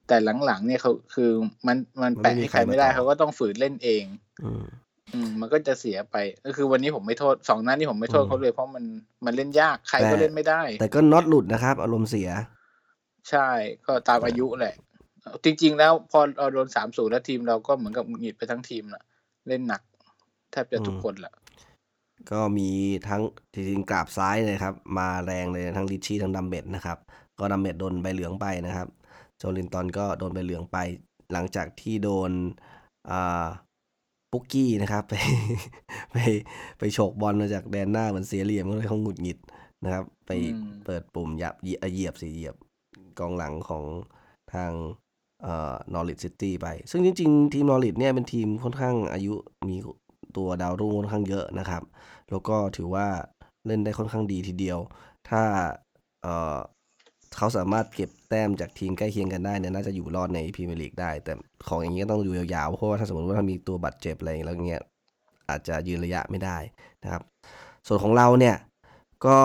[0.07, 1.31] แต่หลังๆเนี่ยเขาคือ
[1.67, 4.03] มันมันแปะให้ใครไม่ได้เขาก็ต้องฝืนเล่นเอง
[5.11, 8.83] อืมอืมมันก็จะเสียไปก็คือวันนี้ผมไม่โทษสองนัดนี่ผมไม่โทษอืมเขาเลยเพราะมัน
[9.25, 12.29] มันเล่นยากใครแต่ก็เล่นไม่ได้ แต่ก็น็อตหลุดนะครับ อารมณ์เสีย
[13.29, 13.47] ใช่
[13.85, 14.75] ก็ตามอายุแหละ
[15.43, 19.03] จริง ๆ แล้วพอเราโดนสามศูนย์แล้วทีมเราก็เหมือนกับหงุดหงิดไปทั้งทีมน่ะ
[19.47, 19.81] เล่นหนัก
[20.51, 21.33] แทบจะทุกอืมคนแหละ
[22.31, 22.69] ก็มี
[23.07, 23.21] ทั้ง
[23.53, 26.97] จริงๆกราบซ้ายเลยครับ มาแรงเลยทั้งลิชชี่ทั้งดัมเบดนะครับ
[27.39, 28.87] ก็ดัมเบดโดนใบเหลืองไปนะครับ
[29.37, 30.77] โจลินตันก็โดนใบเหลืองไป
[31.31, 32.31] หลังจากที่โดน
[33.09, 33.45] อ่า
[34.33, 35.13] ปุกกี้นะครับไป
[36.11, 36.17] ไป
[36.79, 39.39] ไปโฉกบอลมาจากแดนหน้าเหมือนเสียเหลี่ยมก็เลยเขาหงุดหงิด
[39.83, 42.55] นะครับ ไปอืมเปิดปุ่มยับเหยียเหยียบสิเหยียบ
[43.19, 43.83] กองหลังของ
[44.53, 44.71] ทาง
[45.43, 49.33] เอ่อนอริทซิตี้ไป ซึ่งจริง ๆ ทีมนอริทเนี่ยเป็นทีมค่อนข้างอายุ
[49.69, 49.75] มี
[50.37, 51.83] ตัวดาวรุ่งค่อนข้างเยอะนะครับ
[52.29, 53.07] แล้วก็ถือว่า
[53.67, 54.79] เล่นได้ค่อนข้างดีทีเดียว
[55.29, 55.43] ถ้า
[56.23, 56.57] เอ่อ
[57.37, 61.33] เขาสามารถเก็บแต้มจากทีมใกล้เคียงกันได้เนี่ยน่าจะอยู่รอดในพรีเมียร์ลีกได้ แต่
[61.67, 64.83] ของอย่างนี้ก็ต้องดูยาวๆเพราะว่าถ้าสมมติว่าถ้ามีตัวบาดเจ็บอะไรแล้วเงี้ย
[65.49, 66.57] อาจจะยืนระยะไม่ได้
[67.03, 67.21] นะครับ
[67.87, 68.55] ส่วนของเราเนี่ย
[69.25, 69.39] ก็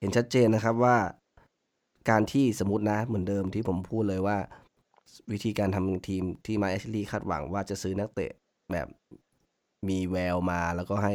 [0.00, 0.96] เห็นชัดเจนนะครับว่า
[2.10, 4.38] การที่สมมตินะเหมือนเดิมที่ผมพูดเลยว่า
[5.32, 8.32] วิธีการทำทีมที่ไมค์แอชลีย์คาดหวังว่าจะซื้อนักเตะ
[8.72, 8.88] แบบ
[9.88, 11.14] มีแววมาแล้วก็ให้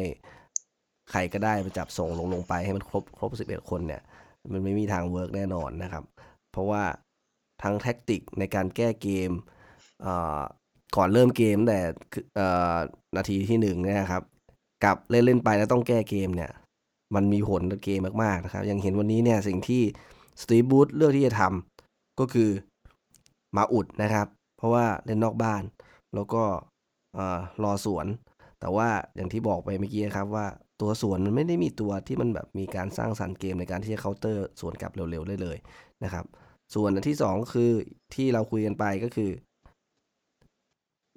[1.11, 4.01] ใครก็ได้ไปจับส่งลงลงไปให้มันครบครบสิบเอ็ดคนเนี่ย
[4.51, 6.03] มันไม่มีทาง work แน่นอนนะครับ
[6.51, 6.83] เพราะว่า
[7.63, 9.31] ทั้งแท็กติกในการแก้เกม
[10.95, 11.79] ก่อนเริ่มเกมแต่
[13.17, 14.23] นาทีที่หนึ่งเนี่ยครับ
[14.83, 16.51] กับเล่นเล่นไปแล้วต้องแก้เกมเนี่ย
[17.15, 19.81] มันมีผลต่อเกมมากๆนะครับ อย่างเห็นวันนี้เนี่ยสิ่งที่
[20.41, 22.49] สตีบูธเลือกที่จะทำก็คือ
[23.57, 24.27] มาอุดนะครับ
[24.57, 25.63] เพราะว่าเล่นนอกบ้าน
[26.15, 26.43] แล้วก็
[27.13, 28.05] เอ่อรอสวน
[28.59, 30.45] แต่ว่าอย่างที่บอกไปเมื่อกี้ครับว่า
[30.81, 35.57] ตัวสวนมันไม่ได้มีตัวที่มันแบบมีการสร้างสรรค์เกมในการที่จะเคาน์เตอร์สวนกลับเร็วๆได้เลย
[36.03, 36.25] นะครับ
[36.73, 37.71] ส่วนอันที่สองคือ
[38.15, 39.29] ที่เราคุยกันไปก็คือ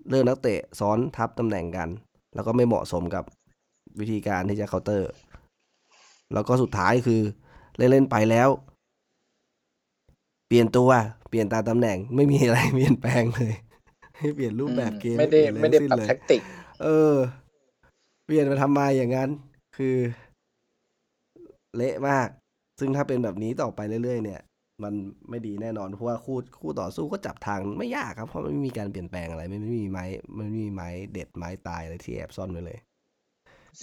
[0.09, 1.89] เรื่องนักเตะซ้อนทับตำแหน่งกัน
[2.35, 3.25] แล้วก็ไม่เหมาะสมกับ
[4.01, 5.11] วิธีการที่จะเคาน์เตอร์
[6.33, 7.21] แล้วก็สุดท้ายคือ
[7.77, 8.49] เล่นเล่นๆไปแล้ว
[10.49, 10.91] เปลี่ยนตัว
[11.29, 13.53] เปลี่ยนตามตำแหน่งไม่มีอะไรเปลี่ยนแปลงเลย
[14.19, 16.43] ให้เปลี่ยนรูปแบบเกมไม่ได้เปลี่ยนอะรไม่ได้ทั้งปรับสิ้นเลยแท็กติก
[16.83, 17.15] เออ
[18.27, 19.31] เปลี่ยนมาทำไมอย่างนั้น
[19.77, 19.97] คือ
[21.77, 22.29] เละมาก
[22.79, 24.41] ซึ่งถ้าเป็นแบบนี้ต่อไปเรื่อย ๆ เนี่ย
[24.85, 24.95] มัน
[25.31, 30.05] ไม่ดีแน่นอนเพราะว่าคู่คู่ต่อสู้ก็จับทางไม่ยากครับ เพราะไม่มีการเปลี่ยนแปลงอะไรไม่ไม่มีไม้
[30.37, 32.79] มันไม่มีไม้เด็ดไม้ตายอะไรที่แอบซ่อนไว้เลย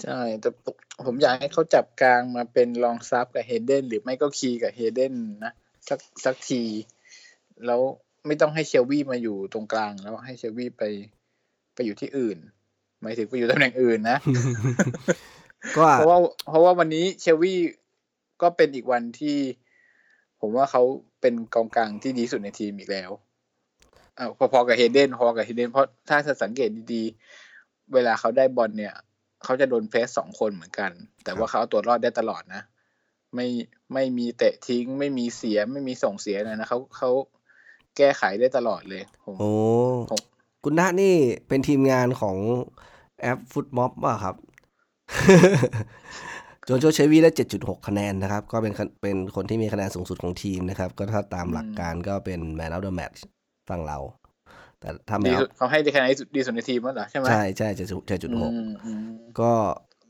[0.02, 0.50] ใช่ แต่
[1.06, 5.54] ผมอยากให้เขาจับกลางมาเป็นลองซับกับเฮเดนหรือไม่ก็คีกับเฮเดนนะ
[5.90, 6.64] สักสักที
[7.66, 7.82] แล้ว
[8.28, 10.84] ไม่ต้องให้เชลวี่มาอยู่ตรงกลางแล้วให้เชลวี่ไป
[11.74, 12.38] ไปอยู่ที่อื่น
[13.04, 14.18] หมายถึงไปอยู่ตำแหน่งอื่นนะ
[15.78, 17.60] ก็เพราะว่าเพราะว่าวันนี้เชลวี่
[18.42, 19.38] ก็เป็นอีกวันที่
[20.42, 20.84] ผมว่าเขา
[21.22, 23.12] เป็นกองกลางที่ดีที่สุดในทีมอีกแล้ว
[24.18, 28.94] อ่าพอๆกับเฮเดนพอๆกับเฮเดนเพราะถ้าจะสังเกตดีๆ เวลาเขาได้บอลเนี่ย
[29.44, 30.92] เขาจะโดนเพรสสองคนเหมือนกัน
[31.24, 32.62] แต่ว่าเขาเอาตัวรอดได้ตลอดนะ
[33.36, 33.48] ไม่
[33.94, 37.12] ไม่มีเตะทิ้ง ไม่มีเสียไม่มีส่งเสียเลยนะเขาเขา
[37.98, 39.52] แก้ไขได้ตลอดเลยผมโอ้
[40.12, 40.20] ผม
[40.64, 41.16] คุณนะนี่
[41.48, 42.38] เป็นทีมงานของ
[43.24, 44.36] แอปฟุตม็อบป่ะครับ
[46.66, 53.20] โจโจเชวีได้ 7.6 คะแนนนะครับ ก็เป็นคะเป็นคนที่มีคะแนนสูงสุดของทีมนะครับ ก็ถ้าตามหลักการก็เป็น Man of the Match
[53.70, 54.00] ฝั่งเรา
[54.80, 57.84] แต่ถ้าแมดีวสุดเขาให้คะแนนดีสุดดีสุดในทีมแล้วเหรอใช่ไหมใช่ใช่เจ็
[58.16, 59.06] ดจุดหกอืมอืม
[59.40, 59.52] ก็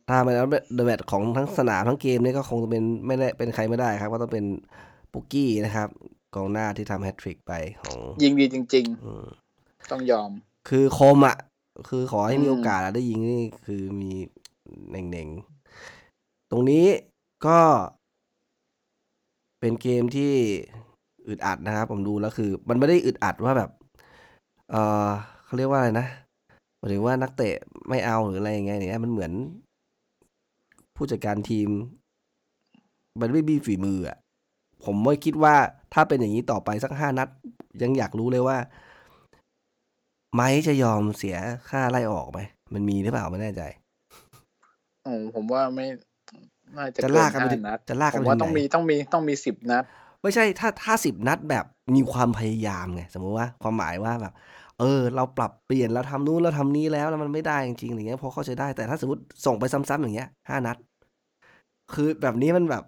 [0.09, 4.45] ถ้า Man of the Match ของทั้งสนามทั้งเกมนี่ก็คงจะเป็นไม่ได้เป็นใครไม่ได้ครับ ก็ต้องเป็น
[5.13, 5.87] ปุกกี้นะครับ
[6.35, 10.29] กองหน้าที่ทำแฮตทริกไปของ ยิงดีจริงอืมๆต้องยอม
[10.69, 11.37] คือคมอะ
[11.89, 14.11] คือขอให้มีอืมโอกาสอะได้ยิงนี่คือมี
[14.89, 16.85] เน่งๆ ตรงนี้
[17.45, 17.59] ก็
[19.59, 20.33] เป็นเกมที่
[21.27, 23.69] อึดอัดนะครับ ผมดูแล้วคือ มันไม่ได้อึดอัดว่าแบบ
[24.69, 24.75] เอ
[25.07, 25.09] อ
[25.45, 26.07] เขาเรียกว่าอะไรนะ
[26.77, 27.55] หมายถึงว่านักเตะ
[27.89, 29.31] ไม่เอาหรืออะไรอย่างเงี้ยเนี่ยมันเหมือน
[30.95, 31.69] ผู้จัดการทีม
[33.21, 34.17] มันไม่มีฝีมืออะ
[34.83, 35.55] ผมไม่คิดว่า
[35.93, 37.29] ถ้าเป็นอย่างนี้ต่อไปสักห้านัด
[37.81, 38.57] ยังอยากรู้เลยว่า
[40.35, 41.37] ไม้จะยอมเสีย
[41.69, 42.39] ค่าไล่ออกไหม
[42.73, 43.61] มันมีหรือเปล่าไม่แน่ใจ
[45.03, 45.87] โอ้ผมว่าไม่
[46.77, 49.83] น่าจะจะเกิลากกันไปห้าถึงนัดจะลากผกันมไปว่าถึงต้องไหนมีต้องมีต้องมีสิบนัด
[50.21, 51.65] ไม่ใช่ถ้าถ้าสิบนัดแบบ
[51.95, 54.33] มีความพยายามไงสมมุติว่าความหมายว่าแบบ
[54.79, 60.77] เออ เราปรับเปลี่ยนเราทำนู้นเราทำนี้แล้วแล้วมันไม่ได้จริงๆอย่างเงี้ยพอเข้าใจได้แต่ถ้าสมมติส่งไปซ้ำๆอย่างเงี้ยห้านัด
[61.93, 62.83] คือแบบนี้มันแบบ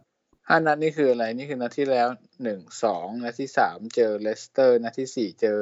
[0.49, 2.07] ห้านัดนี่คืออะไรนี่คือนัดที่แล้ว
[2.43, 5.59] หนึ่งสองนัดที่สามเจอเลสเตอร์ นัดที่สี่เจอ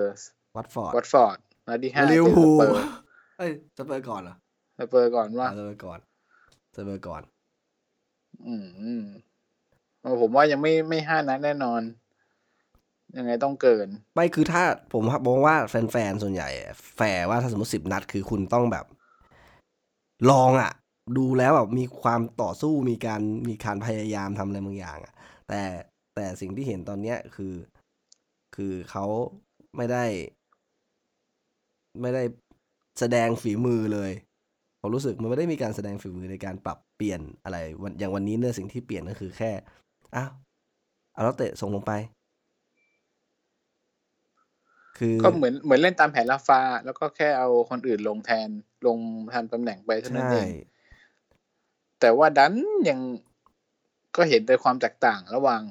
[0.56, 2.76] วัตฟอร์ดวัตฟอร์ด นัดที่ห้าเจอลิเวอร์พูลเปอร์
[3.38, 4.36] เอ้ยสเปอร์ก่อนเหรอ
[4.78, 6.00] สเปอร์ก่อนว่าอ่าสเปอร์ก่อน
[6.76, 7.22] สเปอร์ก่อน
[8.46, 9.04] อืมอืม
[10.22, 11.82] ผมว่ายังไม่ไม่ห้านัดแน่นอน
[13.18, 18.86] ยังไงต้องเกิน ไม่คือถ้าผมมองว่าแฟนๆ ส่วนใหญ่อะแฟร์ว่าถ้าสมมติสิบนัดคือคุณต้องแบบ
[20.32, 20.72] ลองอะ
[21.18, 25.14] ดูแล้วแบบมีความต่อสู้มีการมีการพยายามทำอะไรบางอย่างอะ
[25.48, 25.62] แต่
[26.16, 27.54] แต่สิ่งที่เห็นตอนเนี้ยคือ
[28.56, 29.06] คือเขา
[29.78, 30.06] ไม่ได้
[32.02, 32.24] ไม่ได้
[33.00, 34.12] แสดงฝีมือเลย
[34.80, 39.52] ผมรู้สึกมันไม่ได้มีการแสดงฝีมือในการปรับเปลี่ยนอะไรวันอย่างวันนี้เนี่ยสิ่งที่เปลี่ยนก็คือแค่
[40.16, 40.32] อ้าว
[41.14, 41.94] เอาแล้วเตะส่งลงไป
[44.98, 48.48] คือก็เหมือนเหมือนเล่นตามแผนลาฟา แล้วก็แค่เอาคนอื่นลงแทน
[48.88, 48.98] ลง
[49.34, 50.50] ทำตำแหน่งไปเท่านั้นใช่เอง
[52.00, 52.54] แต่ว่าดัน
[52.90, 53.00] ยัง
[54.16, 55.64] ก็เห็นแต่ความแตกต่างระหว่าง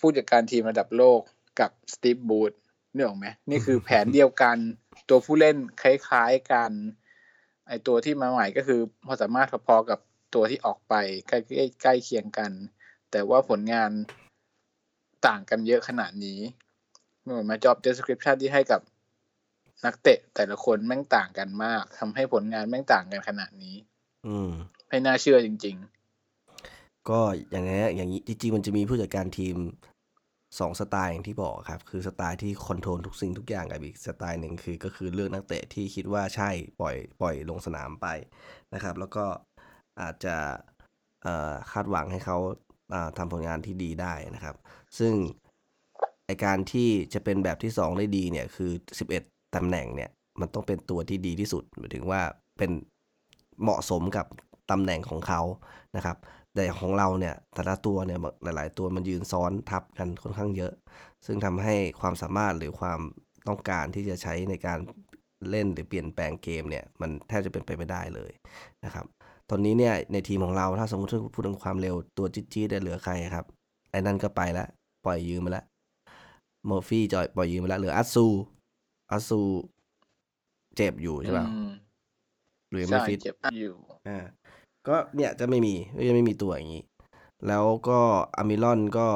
[0.00, 1.20] ผู้จัดการทีมระดับโลก
[1.60, 2.52] กับสตีฟบูธ
[2.94, 4.56] นี่ออกไหมนี่คือแผนเดียวกัน
[5.08, 6.70] ตัวผู้เล่นคล้ายๆกัน
[7.68, 9.98] ไอตัวที่มาใหม่ก็คือพอสามารถพอๆกับ
[10.34, 10.94] ตัวที่ออกไป
[11.28, 12.50] ใกล้ๆใกล้เคียงกัน
[13.10, 13.90] แต่ว่าผลงาน
[15.26, 16.38] ต่างกันเยอะขนาดนี้
[17.22, 18.80] เหมือนมา job description ที่ให้กับ
[19.84, 23.76] นักเตะแต่ละคนแม่งต่างกันมากทำให้ผลงานแม่งต่างกันขนาดนี้
[24.26, 24.50] อืม
[24.88, 25.76] ไม่น่าเชื่อจริง
[27.10, 29.56] ก็อย่างเงี้ยอย่างนี้จริงๆ มันจะมีผู้จัดการทีม
[30.58, 38.06] สองสไตล์อย่างที่บอกครับ คือสไตล์ที่ control ทุกสิ่งทุกอย่างกับอีกสไตล์หนึ่งคือก็คือเลือกนักเตะที่คิดว่าใช่ปล่อยปล่อยลงสนามไป
[38.74, 39.24] นะครับ แล้วก็
[40.00, 40.36] อาจจะ
[41.72, 44.56] คาดหวังให้เขาาทำผลงานที่ดีได้นะครับ
[44.98, 45.12] ซึ่ง
[46.26, 48.70] ไอการที่จะเป็นแบบที่สองได้ดีเนี่ยคือ
[49.12, 52.20] 11 ตำแหน่งเนี่ยมันต้องเป็นตัวที่ดีที่สุดหมายถึงว่า
[52.58, 52.70] เป็น
[53.62, 54.26] เหมาะสมกับ
[54.70, 55.42] ตำแหน่งของเขา
[55.96, 56.16] นะครับ
[56.54, 60.72] แต่ของเราเนี่ยแต่ละตัวเนี่ยหลาย ๆ ตัวมันยืนซ้อนทับกันค่อนข้างเยอะ
[61.26, 63.00] ซึ่งทำให้ความสามารถหรือความ
[63.48, 64.78] ต้องการที่จะใช้ในการ
[65.50, 68.32] เล่นหรือเปลี่ยนแปลงเกมเนี่ยมันแทบจะเป็นไปไม่ได้เลย
[68.84, 69.06] นะครับ
[69.50, 73.46] ตอนนี้เนี่ยในทีมของเราถ้าสมมติพูดถึงความเร็วตัวจี๊ดๆได้เหลือใครครับ
[73.90, 74.68] ไอ้นั่นก็ไปแล้ว
[75.04, 75.64] ปล่อยยืมไปแล้ว
[76.66, 78.26] เมอร์ฟี่จอยปล่อยยืมไปแล้วเหลืออัตซู
[79.10, 79.40] อัตซู
[80.76, 81.70] เจ็บอยู่ๆใช่เปล่าอืม
[82.70, 83.74] หรือไม่ใช่ฟิตเจ็บอยู่
[84.08, 84.24] อ่า
[84.88, 86.84] ก็เนี่ยจะไม่มีก็จะไม่มีตัวอย่างนี้
[87.48, 88.00] แล้วก็
[88.36, 89.08] อัลมิรอนก็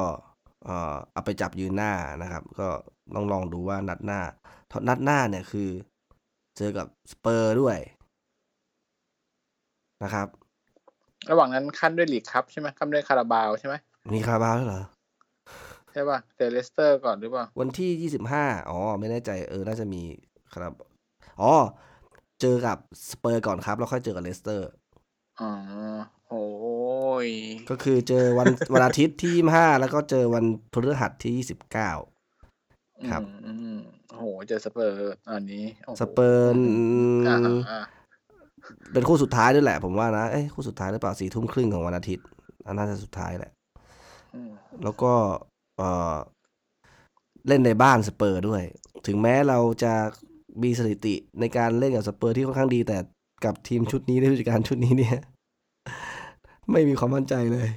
[0.64, 2.68] เอ่อเอาไปจับยืนหน้านะครับ ก็
[3.14, 4.20] ต้องลองดูว่านัดหน้า
[4.88, 5.68] นัดหน้าเนี่ยคือ
[6.56, 7.78] เจอกับสเปอร์ด้วย
[10.04, 10.26] นะครับ
[11.30, 13.74] ระหว่างนั้นคั่นด้วยลีกครับใช่ไหมคั่นด้วยคาราบาวใช่ไหม
[14.14, 14.82] มีคาราบาวด้วยเหรอ
[15.92, 20.02] ใช่ป่ะเจอเลสเตอร์ก่อนหรือเปล่าวันที่ยี่สิบห้าอ๋อ ไม่แน่ใจเออ น่าจะมี
[20.54, 20.72] ครับ
[21.40, 21.52] อ๋อ
[22.40, 22.78] เจอกับ
[23.10, 24.68] สเปอร์ก่อนครับ แล้วค่อยเจอกับเลสเตอร์
[25.40, 25.50] อ๋อ
[26.28, 26.44] โอ้
[27.26, 27.28] ย
[27.70, 31.90] ก็คือเจอวัน วันอาทิตย์ที่ยี่ห้าแล้วก็เจอวันพฤหัสที่ยี่สิบเก้า
[33.10, 34.94] ครับอืมอืมโอ้โหเจอสเปอร์
[35.30, 36.50] อันนี้โโหสเปอร์
[37.28, 37.38] อ่า
[37.70, 37.80] อ่า
[38.92, 42.26] เป็นคู่สุดท้ายด้วยแหละ ผมว่านะเอ้ยคู่สุดท้ายหรือเปล่าสี่ทุ่มครึ่งของวันอาทิตย์
[42.66, 43.52] อันน่าจะสุดท้ายแหละ
[44.34, 44.50] อืม
[44.84, 45.12] แล้วก็
[45.76, 45.82] เอ
[46.14, 46.16] อ
[47.48, 48.62] เล่นในบ้านสเปอร์ด้วย
[49.06, 49.92] ถึงแม้เราจะ
[50.62, 52.96] มีสถิติในการเล่นกับสเปอร์ที่ค่อนข้างดี แต่
[53.44, 55.16] กับทีมชุดนี้ในผู้จัดการชุดนี้เนี่ย
[56.72, 57.68] ไม่มีความมั่นใจเลย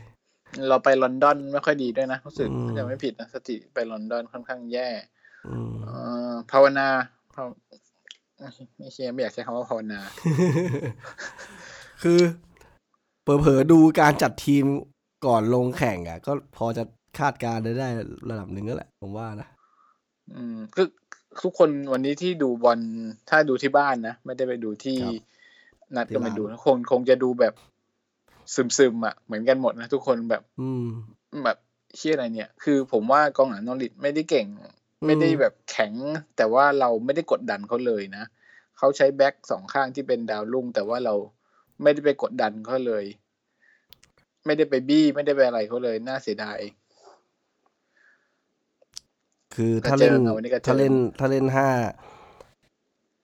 [0.70, 4.90] เราไปลอนดอนไม่ค่อยดีด้วยนะรู้สึกอืมถ้าจะไม่ผิดนะสติไปลอนดอนค่อนข้างแย่
[5.48, 5.96] อืมเอ่
[6.32, 6.88] อภาวนา
[7.36, 7.48] ภาว
[8.78, 10.00] ไม่เชียไม่อยากใช้คำว่าภาวนา
[12.04, 12.20] คือ
[13.24, 14.66] เผลอๆดูการจัดทีม
[15.26, 16.84] ก่อนลงแข่งอะ ก็พอจะ
[17.20, 17.88] คาดการณ์ได้ได้
[18.30, 19.48] ระดับหนึ่งก็แหละ ผมว่านะ
[20.36, 20.88] อืมคือ
[21.44, 22.80] ทุกคนวันนี้ที่ดูบอล
[23.30, 25.14] ถ้าดูที่บ้านนะ ไม่ได้ไปดูที่ครับ
[25.96, 27.54] นัดที่ก็ไปบ้านดูคงคงจะดูแบบ
[28.78, 30.88] ซึมๆอะเหมือนกันหมดนะทุกคนแบบ อืม
[31.44, 31.58] แบบ
[31.98, 34.72] เชี่ยอะไรเนี่ย คือผมว่ากองหลังนอริทไม่ได้เก่งอืม
[35.06, 35.94] ไม่ได้แบบแข็ง
[36.38, 38.24] แต่ว่าเราไม่ได้กดดันเขาเลยนะ
[38.78, 41.16] เขาใช้แบ็กสองข้างที่เป็นดาวรุ่ง แต่ว่าเรา
[41.82, 43.06] ไม่ได้ไปกดดันเขาเลย
[44.46, 46.60] ไม่ได้ไปบี้ไม่ได้ไปอะไรเขาเลยน่าเสียดาย
[49.56, 51.70] คือถ้าก็เจอเล่นมาวันนี้ก็เจอถ้าเล่นถ้าเล่นห้า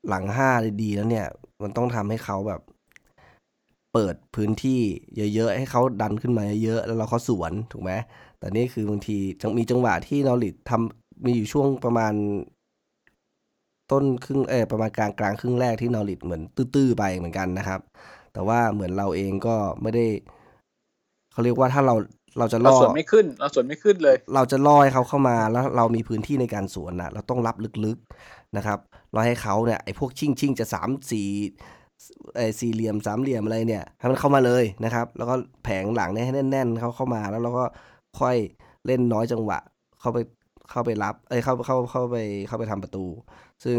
[0.09, 0.49] หลังห้า
[0.81, 1.27] ดีๆแล้วเนี่ย
[1.63, 2.61] มันต้องทำให้เขาแบบ
[3.93, 4.81] เปิดพื้นที่
[5.35, 7.91] เยอะๆให้เขาดันขึ้นมาเยอะๆแล้วเราเขาสวนถูกไหม
[8.39, 12.13] แต่นี่คือบางทีจังมีจังหวะที่นอริททำมีอยู่ช่วงประมาณ
[13.91, 17.81] ต้นครึ่งเออประมาณกลางกลางครึ่งแรกที่นอริทเหมือนตื้อๆไปเหมือนกันนะครับ
[18.33, 20.05] แต่ว่าเหมือนเราเองก็ไม่ได้
[21.31, 21.95] เขาเรียกว่าถ้าเรา
[22.39, 28.79] เราจะเราล่อสวนไม่ขึ้น เราสวนไม่ขึ้นเลย เราจะล่อให้เขาเข้ามาแล้วเรามีพื้นที่ในการสวนนะเราต้องรับลึกๆ นะครับ
[29.11, 31.27] เราให้เขาเนี่ยไอ้พวกชิ่งชิ่งจะสามสี่
[32.35, 37.65] ไอ้สี่เหลี่ยมสามเหลี่ยมอะไรเนี่ยให้มันเข้ามาเลยนะครับ แล้วก็แผงหลังเนี่ยให้แน่น ๆ เขาเข้ามาแล้วเราก็
[38.19, 38.35] ค่อย
[38.85, 39.59] เล่นน้อยจังหวะ
[40.01, 40.17] เข้าไป
[40.71, 43.05] เข้าไปรับเอ้ยเข้าเข้าเข้าไปเข้าไปทำประตู
[43.63, 43.77] ซึ่ง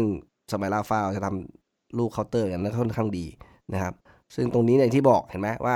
[0.51, 3.25] สมัยลาฟาจะทำลูกเคาน์เตอร์กันนั้นค่อนข้างดี
[3.73, 3.93] นะครับ
[4.35, 5.75] ซึ่งตรงนี้อย่างที่บอกเห็นไหมว่า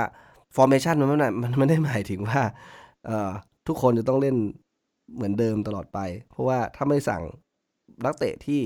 [0.56, 2.40] formation มันไม่ได้มันไม่ได้หมายถึงว่า
[3.06, 3.30] เอ่อ
[3.66, 4.36] ทุกคนจะต้องเล่น
[5.14, 5.98] เหมือนเดิมตลอดไป
[6.30, 7.22] เพราะว่าถ้าไม่สั่ง
[8.04, 8.60] นักเตะที่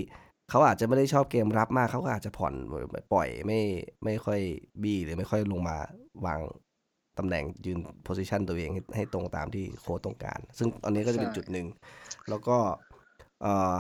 [0.51, 2.55] เขาอาจจะไม่ได้ชอบเกมรับมากเขาก็อาจจะผ่อน
[3.13, 3.61] ปล่อยไม่
[4.05, 4.41] ไม่ค่อย
[4.83, 5.77] บี้หรือไม่ค่อยลงมา
[6.27, 6.41] วาง
[7.19, 11.67] ตำแหน่งยืน position ตัวเองให้ให้ตรงตามที่โค้ชต้องการ ซึ่งอันนี้ก็จะเป็นใช่จุดหนึ่ง
[12.29, 12.57] แล้วก็
[13.43, 13.77] เอ่อ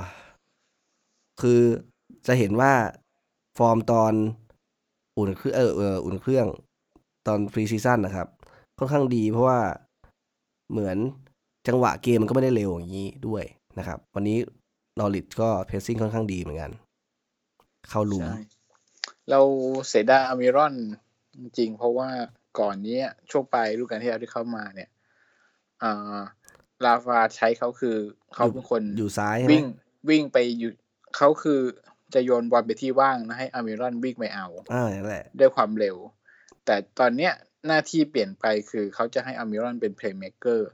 [1.40, 1.60] คือ
[2.26, 2.72] จะเห็นว่า
[3.58, 4.12] ฟอร์มตอน
[5.18, 6.46] อุ่นเครื่องเออเอออุ่นเครื่อง
[7.26, 8.28] ตอน pre-season นะครับ
[8.78, 9.60] ค่อนข้างดีเพราะว่า
[10.70, 10.96] เหมือน
[11.68, 13.44] จังหวะเกมมันก็ไม่ได้เร็วอย่างนี้ด้วย
[13.78, 14.38] นะครับ วันนี้
[14.98, 16.72] นอริชก็ pressing ค่อนข้างดีเหมือนกัน
[17.90, 18.40] เข้ารุมใช่
[19.30, 19.40] เรา
[19.88, 20.74] เสียดายอัลมิรอน
[21.38, 22.08] จริงๆเพราะว่า
[22.58, 24.90] ก่อนเนี้ยช่วงปลายฤดูกาลที่แล้วที่เข้ามาเนี่ย
[25.82, 26.18] อ่า
[26.84, 27.96] ลาฟาใช้เขาคือ
[28.34, 29.64] เขาเป็นคนอยู่ซ้ายใช่ไหมวิ่ง
[30.08, 30.70] วิ่งไปอยู่
[31.16, 31.60] เขาคือ
[32.14, 35.96] จะโยนบอลไปที่ว่างนะให้อามิรอนวิ่งไปเอาอ่านั่นแหละ ด้วยความเร็ว
[36.64, 37.32] แต่ตอนเนี้ย
[37.66, 40.70] หน้าที่เปลี่ยนไปคือเขาจะให้อามิรอนเป็นเพลย์เม k เกอร์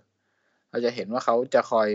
[0.70, 1.88] เราจะเห็นว่าเขาจะคอย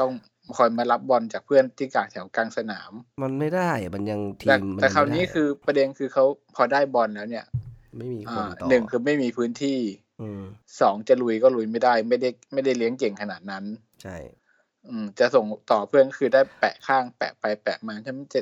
[0.00, 0.12] ต้อง
[0.58, 7.46] คอยมารับบอลจากเพื่อนที่กลางแถวกลางสนาม มันไม่ได้อะมันยังทีแต่มมัแต่คราวไม่ได้นี้คือประเด็นคือเขาพอได้บอลแล้วเนี่ย
[7.96, 9.78] ไม่มีคอ่านต่อหนึ่งคือไม่มีพื้นที่
[10.20, 10.42] อืม
[10.80, 13.64] สองจะลุยก็ลุยไม่ได้ ไม่ได้ไม่ได้เลี้ยงเก่งขนาดนั้น
[14.02, 14.16] ใช่
[14.88, 18.40] อืม จะส่งต่อเพื่อนคือได้แปะข้างแปะไปแปะมาถ้ามันจะ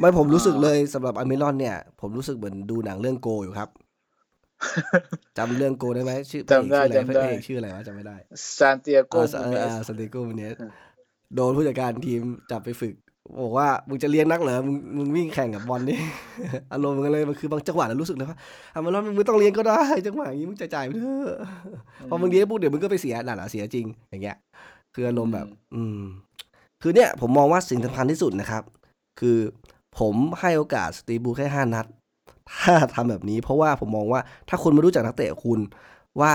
[0.00, 3.68] ไม่ผมรู้สึกอ่าเลยสำหรับอเมรอนเนี่ย ผมรู้สึกเหมือนดูหนังเรื่องโกอยู่ครับ
[5.38, 8.16] จำเรื่องโกได้ไหมชื่อพระเอกจำได้ชื่ออะไรพจำได้ระเอกชื่ออะไรวะจำไม่ได้
[8.58, 10.70] ซานเตียโกอ่ามูเนสซานติโกมูเนสอืม
[11.34, 12.94] โดนผู้จัดการทีมจับไปฝึก
[13.42, 15.98] บอกว่ามึงจะเลี้ยงนักเหรอมึงมึงวิ่งแข่งกับบอลนี่
[16.72, 18.38] อารมณ์มันก็เลยมันคือบางจังหวะเรารู้สึกเลยว่า
[18.74, 21.38] อเมรอนมึงไม่ต้องเลี้ยงก็ได้จังหวะอย่างนี้มึงจะจ่ายไปเถอะ
[22.10, 24.36] พอมึงเลี้ยงปุ๊บเดี๋ยวมึงก็ไปเสียน่ะเหรอเสียจริงอย่างเงี้ย
[24.94, 26.00] คืออารมณ์แบบ อืม
[26.82, 28.62] คือเนี่ยผมมองว่าสิ่งสำคัญที่สุดนะครับ
[29.20, 29.38] คือ
[29.98, 31.86] ผมให้โอกาสสตีบูแค่ห้านัด
[32.60, 35.60] ถ้าทำแบบนี้ เพราะว่าผมมองว่าถ้าคุณไม่รู้จักนักเตะคุณ
[36.20, 36.32] ว่า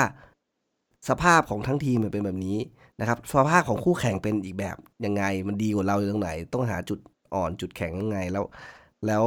[1.09, 2.57] สภาพของทั้งทีมมันเป็นแบบนี้
[2.99, 6.99] นะครับสภาพของคู่แข่งเป็นอีกแบบยังไง มันดีกว่าเราอยู่ตรงไหน ต้องหาจุด
[7.33, 8.43] อ่อนจุดแข็งยังไงแล้ว
[9.07, 9.23] แล้ว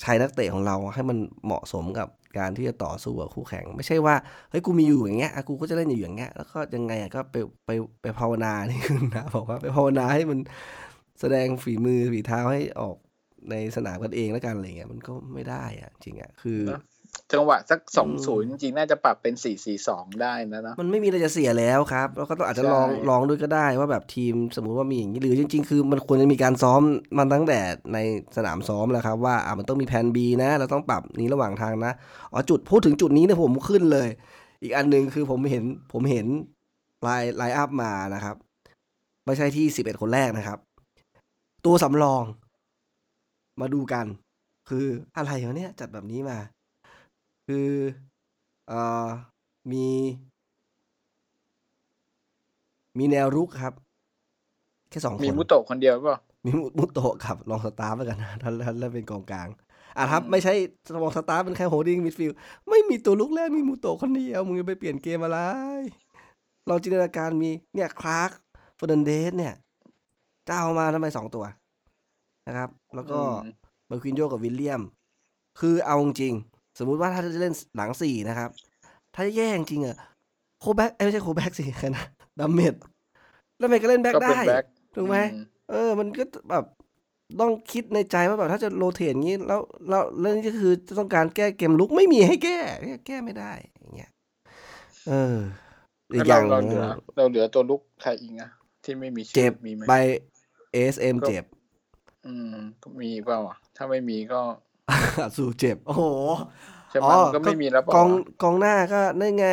[0.00, 2.08] ใช้นักเตะของเราให้มันเหมาะสมกับ
[2.38, 4.14] การที่จะต่อสู้กับคู่แข่ง ไม่ใช่ว่า
[4.50, 7.70] เฮ้ยกูมีอยู่อย่างเงี้ยกูก็จะเล่นอยู่อย่างเงี้ยแล้วก็ยังไงก็ไปไป
[8.02, 10.38] ไปภาวนานี่คือนะบอกว่าไปภาวนาให้มัน
[11.20, 12.96] แสดงฝีมือฝีเท้าให้ออก
[13.50, 16.60] ในสนามกันเองแล้วกันอะไรเงี้ยมันก็ไม่ได้อะจริงอะคือ
[17.32, 26.80] จังหวะสักสองศูนย์จริงๆ น่าจะปรับเป็นสี่สี่สองได้นะเนอะมันไม่มีอะไรจะเสียแล้วครับ แล้วก็ต้องอาจจะใช่ลองลองด้วยก็ได้ว่าแบบทีมสมมุติว่ามีอย่างนี้หรือจริง ๆ คือมันควรจะมีการซ้อม
[27.18, 27.60] มันตั้งแต่
[27.94, 27.98] ใน
[28.36, 31.92] สนามซ้อมแล้วครับ ว่าอะมันต้องมีแผน B นะ เราต้องปรับนี้ระหว่างทางนะ
[32.32, 34.08] อ๋อจุดพูดถึงจุดนี้เนี่ยผมขึ้นเลย
[34.62, 36.26] อีกอันหนึ่งคือผมเห็นผมเห็น
[37.02, 38.36] line line-up มานะครับ
[39.26, 40.58] ไม่ใช่ที่สิบเอ็ดคนแรกนะครับ
[41.66, 42.24] ตัวสำรอง
[43.60, 44.06] มาดูกัน
[44.68, 46.38] คืออะไรวะเนี่ยจัดแบบนี้มา
[47.46, 47.68] คือ
[48.68, 49.06] เอ่อ
[49.72, 49.86] มี
[52.98, 53.72] มีแนวรุกครับ
[54.90, 59.48] แค่สองคนมีมุโตะคนเดียวเปล่า มีมุมุโตะกับลองสตาฟฟ์แล้วกันนะถ้าถ้าถ้าเป็นกองกลาง
[59.98, 60.54] อะครับไม่ใช่
[60.92, 65.38] ลองสตาฟฟ์เป็นแค่ holding midfield ไม่มีตัวรุกแรกมีมุโตะคนเดียวมึงจะไปเปลี่ยนเกมอะไร
[66.66, 68.30] เราจินตนาการมีเนี่ยคลาร์ก
[68.78, 69.54] ฟอร์นันเดสเนี่ย
[70.46, 71.44] เจ้ามาทำไมสองตัว
[72.46, 73.36] นะครับ แล้วก็อืม
[73.86, 74.82] เบอร์ควินโยกับวิลเลมส์
[75.60, 78.50] คือเอาจริงๆ สมมุติว่าถ้าจะเล่นหลังสี่นะครับ
[79.14, 79.96] ถ้าแย่จริงอะ
[80.60, 82.04] โคแบ็กเอ้ยไม่ใช่โคแบ็กสิใครนะ
[82.38, 82.74] ดัมเมด
[83.58, 85.24] แล้วมันก็เล่นแบ็กก็เป็นได้แบ็คถูกไหมอื
[85.70, 86.64] เออ มันก็แบบ
[87.40, 92.58] ต้องคิดในใจว่าแบบถ้าจะโรเตทอย่างนี้แล้วแล้วเรื่องนี้ก็คือจะต้องการแก้เกมลุกไม่มีให้แก้
[93.06, 94.10] แก้ไม่ได้อย่างเงี้ย
[95.08, 95.38] เออ
[96.14, 96.84] อีกอเราย่างเราเหลือ
[97.16, 98.50] เราเหลือตัวลุกใครอีกอะ
[98.84, 99.92] ที่ไม่มีชื่อเจ็บมีไหมไป
[100.72, 101.44] เอสเอ็มก็เจ็บ
[102.26, 104.40] อืมก็มีเปล่าอะถ้าไม่มีก็
[105.36, 106.02] สู่เจ็บ โอ้โห
[106.90, 109.48] ใช่ไหมมันก็ไม่มีแล้วเปล่ากองวะกองหน้าก็นั่นไง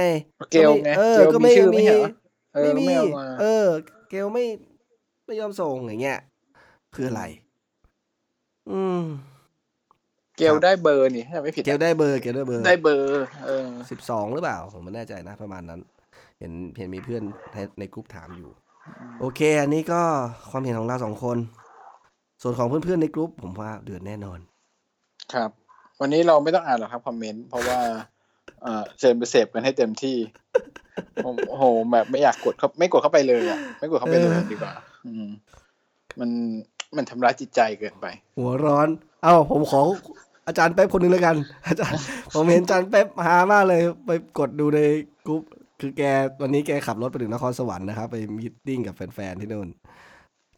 [0.52, 2.10] เกลไงเออเกลก็มีไม่ชื่อไม่มีใช่เหรอ
[2.56, 3.65] เออไม่มีไม่เอามาเออ
[4.10, 4.44] เกลไม่
[5.26, 6.20] ไม่ยอมส่งอย่างเงี้ย
[6.96, 7.24] คืออะไร
[8.72, 9.02] อืม
[10.38, 15.80] เกลได้เบอร์นี่ถ้าไม่ผิด เกลได้เบอร์เกลได้เบอร์ ได้เบอร์เออสิบสองหรือเปล่า ผมไม่แน่ใจนะประมาณนั้น
[16.39, 17.22] เห็นเห็นมีเพื่อน
[17.54, 18.50] ในในกลุ่มถามอยู่
[19.20, 20.02] โอเค อันนี้ก็
[20.50, 21.38] ความเห็นของเราสองคน
[22.42, 24.39] ส่วนของเพื่อนๆในกลุ่มผมว่าเดือดแน่นอน
[25.34, 25.50] ครับ
[26.00, 27.80] วันนี้เราไม่ต้องอ่านหรอกครับ comment เพราะว่า
[28.62, 30.18] เอ่อเชิญไปเสพกันให้เต็มที่
[31.24, 34.74] โอ้โหแบบไม่อยากกดเข้าไม่กดเข้าไปเลยอะไม่กดเข้าไปเลยดีกว่า
[35.06, 35.26] อืม
[36.20, 36.30] มัน
[36.96, 38.06] มันทำร้ายจิตใจเกินไป
[38.38, 38.88] หัวร้อน
[39.24, 39.82] เอ้าผมขอ
[40.48, 41.36] อาจารย์เป๊ปคนหนึ่งแล้วกัน
[41.68, 42.00] อาจารย์
[42.34, 44.80] ผมเห็นอาจารย์เป๊ปฮามากเลย ไปกดดูใน
[45.26, 45.42] กรุ๊ป
[45.82, 46.04] คือแก
[46.42, 49.68] วันนี้แกขับรถไปถึงนครสวรรค์นะครับ ไป meeting กับแฟนๆที่นู่น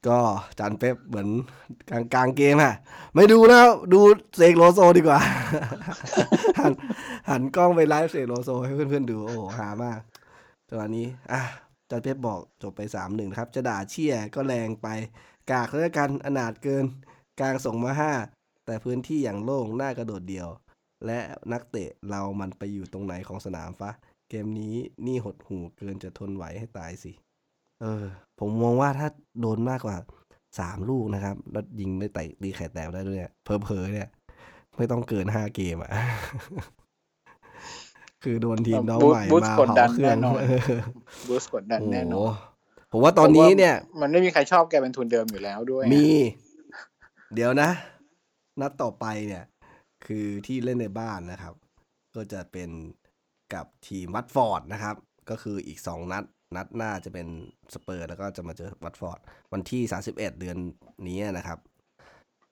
[0.08, 0.20] ก็
[0.60, 1.28] จารย์เป๊ปเหมือน
[1.90, 2.74] กลางกลางเกมอะ
[3.16, 4.00] ไม่ดูแล้วดู
[4.38, 5.20] เสกโลโซดีกว่า
[6.60, 6.74] หัน
[7.30, 10.00] หันกล้องไปไลฟ์เสกโลโซให้เพื่อนๆดู โอ้โหฮามาก
[10.70, 11.42] จังหวะนี้ อะ
[11.90, 14.88] จารย์เป๊ปบอกจบไปสามหนึ่งครับ จะด่าเชี่ยก็แรงไป
[15.52, 16.86] กากแล้วกันอนาถเกิน
[17.40, 18.14] กลางส่งมาห้า
[18.66, 20.48] แต่พื้นที่อย่างโล่งหน่ากระโดดเดียว
[21.06, 21.20] และ
[21.52, 23.92] นักเตะเรามันไปอยู่ตรงไหนของสนามฟะ
[24.30, 27.12] เกมนี้นี่หดหูเกินจะทนไหวให้ตายสิ
[27.82, 28.04] เออ
[28.40, 29.08] ผมมองว่าถ้า
[29.42, 29.98] โดนมากกว่า
[30.60, 34.10] สามลูกนะครับ แล้วยิงไม่ไต่ตีไข่แตกได้ด้วยเนี่ยเพอเพอๆเนี่ย
[34.78, 35.92] ไม่ต้องเกินห้าเกมอะ
[38.24, 40.60] คือโดนทีมน้องใหม่บูสต์มากดดัเผานเครื่องแน่นอนเออ
[41.28, 42.34] บูสต์กดดันโอ้โหแน่นอน
[42.92, 46.08] ผมว่าตอนนี้เนี่ย มันไม่มีใครชอบแกเป็นทุนเดิมอยู่แล้วด้วย มี
[47.34, 47.70] เดี๋ยวนะ
[48.62, 49.44] นัดต่อไปเนี่ย
[50.06, 51.54] คือที่เล่นในบ้านนะครับ
[52.16, 52.70] ก็จะเป็น
[53.54, 54.96] กับทีมวัตฟอร์ดนะครับ
[55.30, 56.24] ก็คืออีกสองนัด
[56.56, 57.28] นัดหน้าจะเป็น
[57.74, 59.20] สเปอร์แล้วก็จะมาเจอวัตฟอร์ด
[59.54, 60.58] วันที่ 31 เดือน
[61.08, 61.60] นี้นะครับ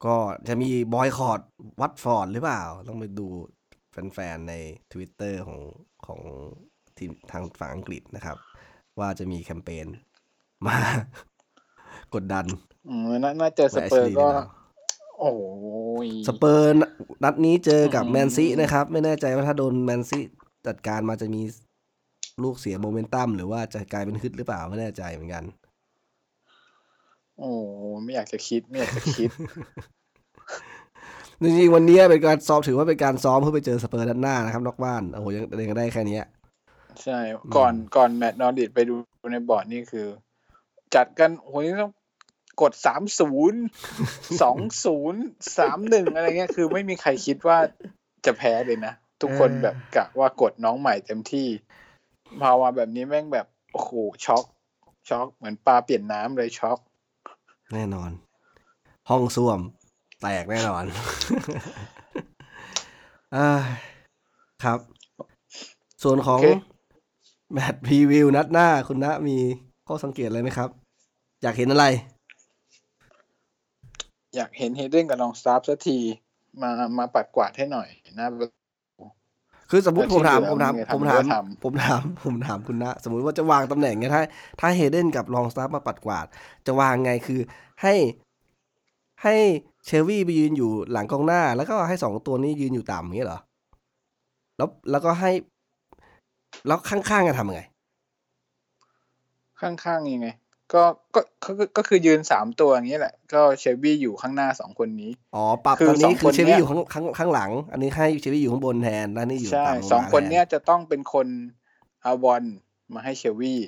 [0.05, 0.15] ก็
[0.47, 1.39] จะมี boycott
[1.81, 3.27] วัตฟอร์ดหรือเปล่า ต้องไปดู
[3.91, 4.53] แฟนๆ ใน
[4.91, 5.59] Twitter ของ
[6.05, 6.19] ของ
[6.97, 8.37] ทีมทางฝั่งอังกฤษนะครับ
[8.99, 9.87] ว่าจะมีแคมเปญ
[10.67, 10.77] มา
[12.13, 12.45] กดดัน
[12.89, 14.27] อืมน่าน่าเจอสเปอร์ก็
[15.19, 15.31] โอ้
[16.05, 16.73] ยสเปอร์
[17.23, 20.19] นัดนี้เจอกับอืมแมนซีนะครับ ไม่แน่ใจว่าถ้าโดนแมนซี
[20.67, 21.41] จัดการมาจะมี
[22.43, 25.43] ลูกเสียโมเมนตัมหรือว่าจะกลายเป็นฮึดหรือเปล่าไม่แน่ใจเหมือนกัน
[27.39, 27.51] โอ้
[28.03, 29.29] ไม่อยากจะคิด ไม่อยากจะคิด
[31.41, 36.25] จริงๆวันนี้เป็นการซ้อมถือว่าเป็นการซ้อมเพื่อไปเจอสเปอร์ด้านหน้านะครับนอกบ้านโอ้โหยังยังได้แค่เนี้ย
[37.03, 37.19] ใช่
[37.55, 38.95] ก่อนก่อน match นอริชไปดู
[39.31, 40.07] ในบอร์ดนี่คือ
[40.95, 41.93] จัดกันโอ้โหนี่ต้อง
[42.61, 43.59] กดสามศูนย์
[44.41, 45.21] สองศูนย์
[45.57, 47.57] สามหนึ่งอะไรเงี้ยคือไม่มีใครคิดว่า
[48.25, 51.47] จะแพ้เลยนะ ทุกคนเออแบบกะว่ากดน้องใหม่เต็มที่
[52.41, 53.91] พามาแบบนี้แม่งแบบโอ้โห
[54.25, 54.45] ช็อก
[55.09, 56.79] ช็อกเหมือนปลาเปลี่ยนน้ำเลยช็อก
[57.73, 58.11] แน่นอน
[59.09, 59.59] ห้องส้วม
[60.21, 60.83] แตกแน่นอน
[63.33, 63.63] เอ้ย
[64.63, 64.79] ครับ
[66.03, 66.47] ส่วนของโอเค
[67.53, 69.37] match preview นัดหน้าคุณนะมี
[69.87, 70.69] ข้อสังเกตอะไรไหมครับ
[71.41, 71.85] อยากเห็นอะไร
[74.35, 75.97] อยากเห็นเฮเดนกับลองสตาร์ฟสักที
[76.61, 77.89] มามาปัดกวาดให้หน่อย
[78.19, 78.27] นะ
[79.69, 84.23] คือสมมติแล้วผมถามที่ผมถามเหลือผมทำถามก็ทำผมถามผมถามคุณนะ สมมุติว่าจะวางตำแหน่งเงี้ยถ้า
[84.61, 86.25] ถ้าเฮเดนกับลองสตาร์มาปัดกวาด
[86.65, 87.39] จะวางไงคือ
[87.81, 87.93] ให้
[89.23, 89.35] ให้
[89.85, 93.39] เชลวี่ไปยืนอยู่หลังกองหน้า แล้วก็ให้สองตัวนี้ยืนอยู่ต่ำอย่างเงี้ยเหรอ
[94.57, 95.31] แล้วแล้วก็ให้
[96.67, 97.61] แล้วข้างๆจะทำยังไง
[99.61, 100.29] ข้างๆยังไง
[100.73, 100.83] ก็
[101.15, 111.27] ก็ก็ก็ก็คือยืนสามตัวอย่างนี้ยแหละ ก็เชลบี้อยู่ข้างหน้าสองคนนี้ อ๋อ ปรับคือตอนนี้สองคืคอนเชลเนี่วี่ยอยู่ข้างข้างข้างหลัง อันนี้ให้เชลวี่อยู่ข้างบนแทนแล้วนี่อยู่ใช่ต่ำลงสองมาคนแทเนี้ยจะต้องเป็นคน
[112.03, 112.43] เอาบอล
[112.93, 113.59] มาให้เชลวี่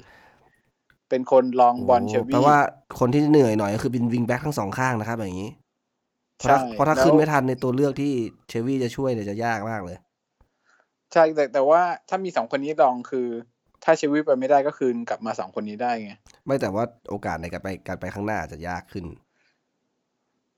[1.10, 2.60] เป็นคนลองบอลเชลโแปลวี่ว่า
[3.00, 5.52] คนที่เหนื่อยหน่อยก็คือเป็นวิงแบ็กทั้งสองข้างนะครับอย่างนี้
[6.38, 8.12] เพราะถ้าใช่เพราะถ้าแล้วขึ้นไม่ทันในตัวเลือกที่
[8.48, 9.98] เชลวี่จะช่วยเนี่ยจะยากมากเลย
[11.14, 13.28] ใช่แต่แต่ว่าถ้ามีสองคนนี้ลองคือ
[13.84, 16.12] ถ้าเชลวี่ไปไม่ได้ก็คืนกลับมาสองคนนี้ได้ไง
[16.46, 19.06] ไม่แต่ว่าโอกาสในการไปการไปข้างหน้าจะยากขึ้น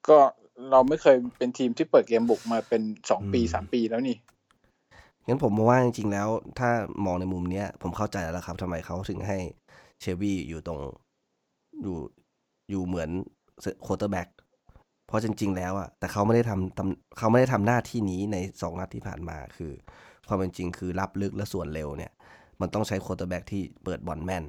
[0.10, 0.20] ก็
[0.72, 4.18] เราไม่เคยเป็นทีมที่เปิดเกมบุกมาเป็นสองปีอืมสามปีแล้วนี่
[5.28, 6.28] งั้นผมมองว่าจริงๆแล้ว
[6.60, 6.70] ถ้า
[7.06, 9.38] มองในมุมเนี้ย ผมเข้าใจแล้วครับทำไมเขาถึงให้
[10.02, 10.80] เชลวี่อยู่ตรง
[11.82, 11.98] อยู่
[12.70, 13.10] อยู่เหมือน
[13.84, 14.28] quarterback
[15.08, 19.72] เพราะจริง ๆ แล้วอะแต่เขาไม่ได้ทำตำเขาไม่ได้ทำหน้าที่นี้ในสองนัดที่ผ่านมาคือ
[20.28, 22.12] ความเป็นจริงคือรับลึกและสวนเร็วเนี่ย
[22.64, 24.44] มันต้องใช้ quarterback ที่เปิดบอลแม่น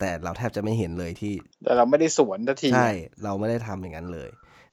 [0.00, 1.34] แต่เราแทบจะไม่เห็นเลยที่
[1.64, 2.90] แต่เราไม่ได้สวนทันที ใช่
[3.24, 4.30] เราไม่ได้ทำอย่างนั้นเลย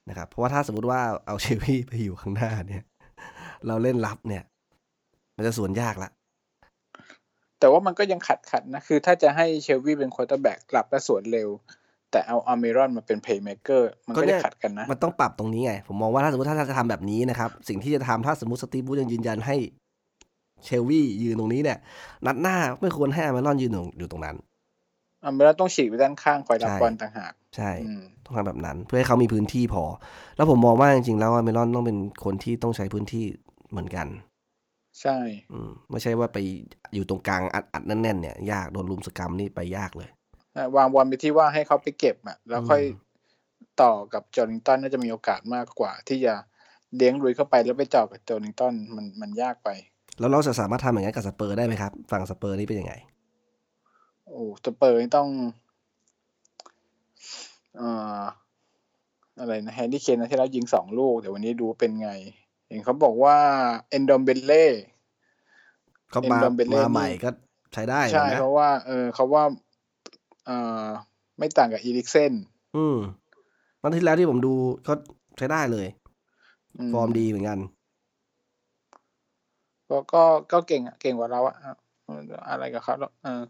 [0.08, 2.84] นะครับ เพราะว่าถ้าสมมติว่าเอาเชลวี่ไปอยู่ข้างหน้าเนี่ย
[3.66, 4.42] เราเล่นรับเนี่ย
[5.36, 6.10] มันจะสวนยากละ
[7.60, 11.48] แต่ว่ามันก็ยังขัดขัดๆนะ คือถ้าจะให้เชลวี่เป็น quarterback กลับและสวนเร็ว
[12.10, 19.56] แต่เอาอาร์เมรอนมาเป็นเพลย์เม k เกอร์มันก็ก็เนี่ยจะขัดกันนะ มันต้องปรับตรงนี้ไง ผมมองว่าถ้าสมมติถ้าจะทำแบบนี้นะครับ สิ่งที่จะทำถ้าสมมติสตีฟบรูซยังยืนยันให้
[20.64, 21.78] เชลวี่ยืนตรงนี้เนี่ย
[22.26, 24.36] นัดหน้าไม่ควรให้อัลมิรอนยืนอยู่ตรงนั้น
[25.24, 29.84] อัลมิรอนต้องฉีกไปด้านข้างคอยรับใช่บอลต่างหากใช่อืมต้องทำแบบนั้น เพื่อให้เขามีพื้นที่พอ
[30.36, 33.24] แล้วผมมองว่าจริงๆแล้วอัลมิรอนต้องเป็นคนที่ต้องใช้พื้นที่
[33.70, 34.06] เหมือนกัน
[35.00, 35.18] ใช่
[35.52, 36.38] อืมไม่ใช่ว่าไป
[36.94, 40.10] อยู่ตรงกลางอัดอัดๆแน่นๆเนี่ยยากโดนรุมสกรัมนี่ไปยากเลย
[40.76, 43.10] วางบอลไปที่ว่าให้เขาไปเก็บอะแล้วค่อยอืม
[43.82, 46.34] ต่อกับจอร์นิงตันน่าจะมีโอกาสมากกว่า ที่จะ
[46.96, 49.68] เลี้ยงลุยเข้าไปแล้วไปเจ่อกับจอร์นิงตันมันมันยากไป
[50.22, 52.94] แล้วเราจะสามารถทำอย่างนั้นกับสเปอร์ได้ไหมครับฝั่งสเปอร์นี่เป็นยังไง
[54.26, 55.28] โอ้สเปอร์นี่ต้อง
[57.76, 58.20] เอ่อ
[59.40, 62.10] อะไรนะแฮร์รี่เคนนะที่เรายิงสองลูกเดี๋ยววันนี้ดูเป็นไง
[62.68, 63.36] เห็นเขาบอกว่า
[63.90, 64.66] เอนดอมเบเล่
[66.14, 67.30] ก็มา Ndombele มาใหม่นี่ก็
[67.72, 69.44] ใช้ได้ใช่นะเพราะว่า เออเขาว่า
[70.46, 70.86] เอ่อ
[71.38, 72.32] ไม่ต่างกับอีริกเซน
[72.76, 72.96] อืม
[73.82, 74.54] วันที่แล้วที่ผมดู
[74.88, 74.92] ก็
[75.38, 75.86] ใช้ได้เลย
[76.78, 77.58] อืฟอร์มดีเหมือนกัน
[79.92, 80.22] ก็ก็
[80.52, 81.74] ก็เก่งอะเก่งกว่าเราอะอะ
[82.48, 83.42] อะไรกับเขาหรอกเออ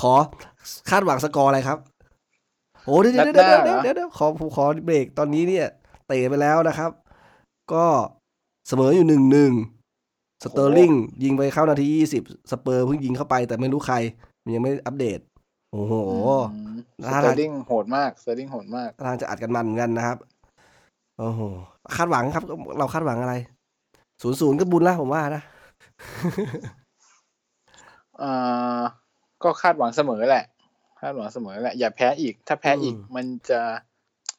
[0.00, 0.12] ขอ
[0.90, 1.78] คาดหวังสกอร์อะไรครับ
[2.84, 5.66] โอ้เดี๋ยวเดี๋ยวเดี๋ยวเดี๋ยวเดี๋ยวเดี๋ยวขอผมขอเบรกตอนนี้เนี่ย
[6.06, 6.90] เตะไปแล้วนะครับ
[7.72, 7.84] ก็
[8.68, 9.52] เสมออยู่หนึ่งหนึ่ง
[10.44, 10.92] สเตอร์ลิง
[11.24, 13.96] ยิงไปเข้านาทียี่สิบสเปอร์เพิ่งยิงเข้าไปแต่ไม่รู้ใคร
[14.44, 15.18] มันยังไม่อัปเดต
[15.72, 15.94] โอ้โห
[17.04, 20.16] สน่าเตรัอกร์ลิงโหดมากสเตอร์ลิงโหดมากทางจะอัดกันมันเหมือนกันนะครับ
[21.18, 21.40] โอ้โห
[21.96, 22.44] คาดหวังครับ
[22.78, 23.34] เราคาดหวังอะไร
[24.22, 25.42] ศูนย์ศูนย์ก็บุญละผมว่านะ
[28.22, 28.80] อ่า
[29.42, 30.44] ก็คาดหวังเสมอแหละ
[31.00, 33.60] คาดหวังเสมอแหละ อย่าแพ้อีก ถ้าแพ้อีกอืมมันจะ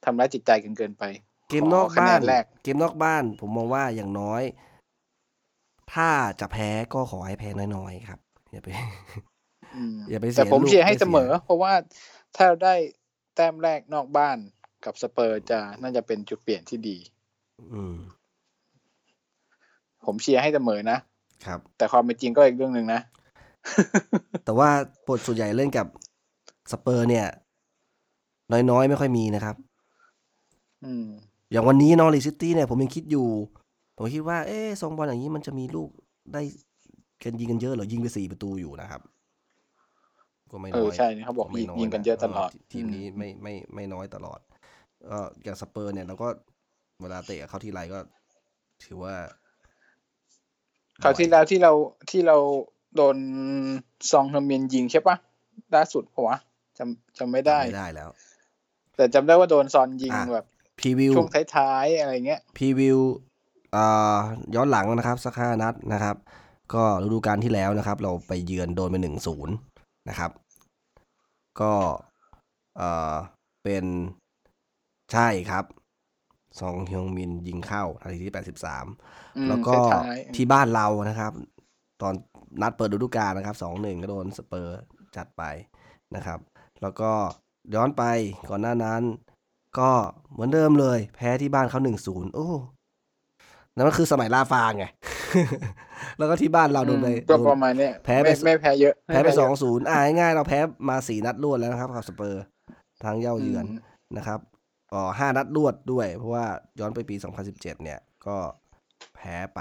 [0.04, 1.04] ทำร้ายจิตใจกันเกินไป
[1.50, 4.44] เกมนอกขคะบ้าแนนนแรก เกมนอกบ้าน ผมมองว่าอย่างน้อย
[5.94, 6.10] ถ้า
[6.40, 8.20] จะแพ้ก็ขอให้แพ้น้อยๆครับ
[8.52, 8.68] อย่าไป
[9.76, 11.74] อืมอย่าไปเสียแต่ผมลูกเชียร์ให้ไม่เสีเสยมอ เพราะว่า
[12.36, 12.76] ถ้าเราได้
[13.36, 14.38] แต้มแรกนอกบ้าน
[14.86, 16.98] กับสเปอร์จะน่าจะเป็นจุดเปลี่ยนที่ดี
[17.74, 17.96] อืม
[20.06, 20.98] ผมเชียร์ให้เสมอนะ
[21.46, 23.02] ครับ แต่ความเป็นจริงก็อีกเรื่องหนึ่งนะ
[24.46, 24.70] แต่ว่า
[25.08, 25.88] บทส่วนใหญ่เล่นกับ
[26.72, 27.26] สเปอร์เนี่ย
[28.52, 29.56] น้อยๆ ไม่ค่อยมีนะครับ
[30.86, 31.08] อืม
[31.52, 33.28] อย่างวันนี้นอริชซิตี้เนี่ย ผมยังคิดอยู่
[33.98, 35.90] ผมคิดว่า เอ๊ะทรงบอลอย่างนี้มันจะมีลูก
[36.34, 36.42] ได้
[37.24, 39.02] กันยิงกันเยอะเหรอยิงไปสี่ประตูอยู่นะครับ
[40.52, 44.40] ก็ไม่เอน้ออยใช่เขาบอกไม่ยิงน้ยิงกันเยอะตลอด ทีมนี้ไม่ไม่ไม่น้อยตลอด
[45.08, 46.28] ก็อย่างสเปอร์เนี่ยเราก็
[47.02, 48.00] เวลาเตะกับเขาทีไรก็
[48.86, 49.16] ถือว่า
[51.04, 51.72] คราวที่แล้วที่เรา
[52.10, 52.38] ที่เรา
[52.96, 53.18] โดน
[54.12, 55.16] ซองเฮอร์เมียนยิงใช่ปะ
[55.76, 56.38] ล่าสุดปะวะ
[56.78, 58.10] จำจำไม่ได้ไม่ได้แล้ว
[58.96, 60.46] แต่จำได้ว่าโดนซอนยิงอะแบบ
[60.80, 63.00] preview ช่วงท้ายๆอะไรเงี้ย preview
[63.76, 64.18] อ่า
[64.56, 66.16] ย้อนหลังนะครับ สักห้านัดนะครับ
[66.74, 69.56] ก็ฤดูกาลที่แล้วนะครับ เราไปเยือนโดนไปหนึ่งศูนย์
[70.10, 70.32] นะครับ
[71.62, 71.74] ก็
[72.78, 73.14] เอ่อ
[73.64, 73.86] เป็น
[75.14, 75.66] ใช่ครับ
[76.60, 78.86] ซองฮยองมินยิงเข้านาทีที่แปดสิบสาม
[79.38, 81.32] อืมแล้วก็ท้ายๆที่บ้านเรานะครับ
[82.02, 82.14] ตอน
[82.62, 84.80] นัดเปิดฤดูกาลนะครับสองหนึ่งก็โดนสเปอร์
[85.16, 85.44] จัดไป
[86.16, 86.40] นะครับ
[86.82, 87.12] แล้วก็
[87.76, 88.04] ย้อนไป
[88.50, 89.02] ก่อนหน้านั้น
[89.80, 89.92] ก็
[90.32, 92.50] เหมือนเดิมเลย แพ้ที่บ้านเขาหนึ่งศูนย์โอ้
[93.76, 94.86] นั่นก็คือสมัยลาฟางไง
[96.18, 102.44] แล้วก็ที่บ้านเราโดนไปอืมก็โดประนมาณเนี้ยแพ้ไปไม่ไม่แพ้เยอะ แพ้ไปม่สเยออะงศูนย์อ่าง่ายๆเราแพ้มาสี่นัดรวดแล้วนะครับกับสเปอร์
[103.04, 103.68] ทางเย่าเยือนม
[104.18, 104.40] นะครับ
[104.94, 106.46] อ๋อห้านัดรวดด้วย เพราะว่า
[106.80, 107.16] ย้อนไปปี
[107.50, 108.38] 2017 เนี่ยก็
[109.16, 109.60] แพ้ไป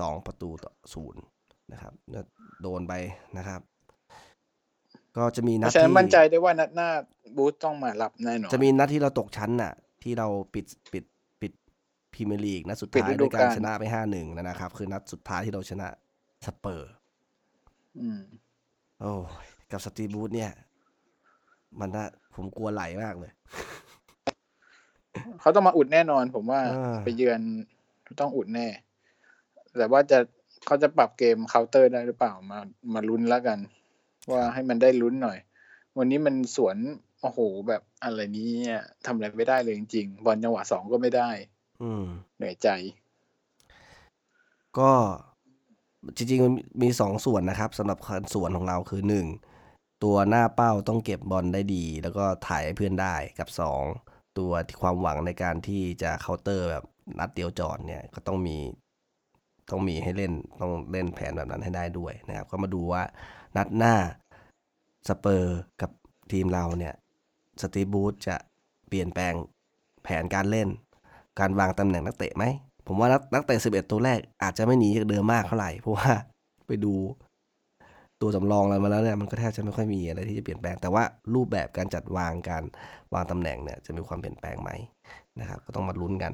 [0.00, 1.22] สองประตูต่อศูนย์
[1.72, 2.24] นะครับแล้ว
[2.62, 2.92] โดนไป
[3.38, 3.60] นะครับ
[5.16, 6.88] ก็จะมีเพนัดราะฉะนั้นที่มั่นใจได้ว่านัดหน้า
[7.36, 9.72] บูธต้องมารับแน่นอนจะมีนัดที่เราตกชั้นน่ะ
[10.02, 11.04] ที่เราปิดปิด
[11.40, 11.52] ปิด
[12.14, 15.88] พรีเมียร์ลีกนัดสุดปิดท้ายฤดูด้วยการกาลชนะไปห้าหนึ่งนะครับ คือนัดสุดท้ายที่เราชนะ
[16.46, 16.92] สเปอร์
[18.00, 18.20] อืม
[19.00, 19.12] โอ้
[19.44, 20.50] ยกับสตีบูธเนี่ย
[21.80, 23.32] มันน่าผมกลัวไหลมากเลย
[25.40, 27.40] เขาต้องมาอุดแน่นอน ผมว่าอ่าไปเยือน
[28.20, 28.66] ต้องอุดแน่
[29.78, 30.18] แต่ว่าจะ
[30.66, 32.58] เขาจะปรับเกมเคาน์เตอร์ได้หรือเปล่ามา
[32.94, 33.58] มาลุ้นแล้วกัน
[34.32, 35.38] ว่าให้มันได้ลุ้นหน่อย
[35.98, 36.76] วันนี้มันสวน
[37.22, 37.38] โอ้โห
[37.68, 38.52] แบบอะไรเนี้
[39.06, 41.30] ทำอะไรไม่ได้เลยจริงๆบอลจังหวะสองก็ไม่ได้
[41.82, 42.04] อืม
[42.36, 42.68] เหนื่อยใจ
[44.78, 44.90] ก็
[46.16, 46.52] จริงๆมัน
[46.82, 47.98] มีสองส่วนนะครับสำหรับ
[48.34, 49.26] ส่วนของเราคือหนึ่ง
[50.04, 53.82] ตัวหน้าเป้าต้องเก็บบอลได้ดี แล้วก็ถ่ายให้เพื่อนได้กับสอง
[54.38, 56.84] ตัวที่ความหวังในการที่จะเคาน์เตอร์แบบ
[57.18, 58.56] นัดเดียวจอดเนี่ยก็ต้องมี
[59.70, 63.02] ต้องมีให้เล่นต้องเล่นแผนแบบนั้นให้ได้ด้วยนะครับ ก็มาดูว่า
[63.56, 63.94] นัดหน้า
[65.08, 65.90] สเปอร์กับ
[66.32, 66.94] ทีมเราเนี่ย
[67.60, 68.36] สตีบูธจะ
[68.88, 69.34] เปลี่ยนแปลง
[70.04, 70.68] แผนการเล่น
[71.40, 72.44] การวางตำแหน่งนักเตะไหม
[72.86, 76.12] ผมว่านักนักเตะ 11 ตัวแรกอาจจะไม่หนีจากเดิมมากเท่าไหร่ เพราะว่า
[76.66, 76.94] ไปดู
[78.24, 81.04] ตัวสำรองอะไรมาแล้วเนี่ยมันก็แทบจะไม่ค่อยมีอะไรที่จะเปลี่ยนแปลงแต่ว่า
[81.34, 82.64] รูปแบบการจัดวางการ
[83.14, 84.70] วางตำแหน่งเนี่ยจะมีความเปลี่ยนแปลงไหม
[85.40, 86.32] นะครับ ก็ต้องมาลุ้นกัน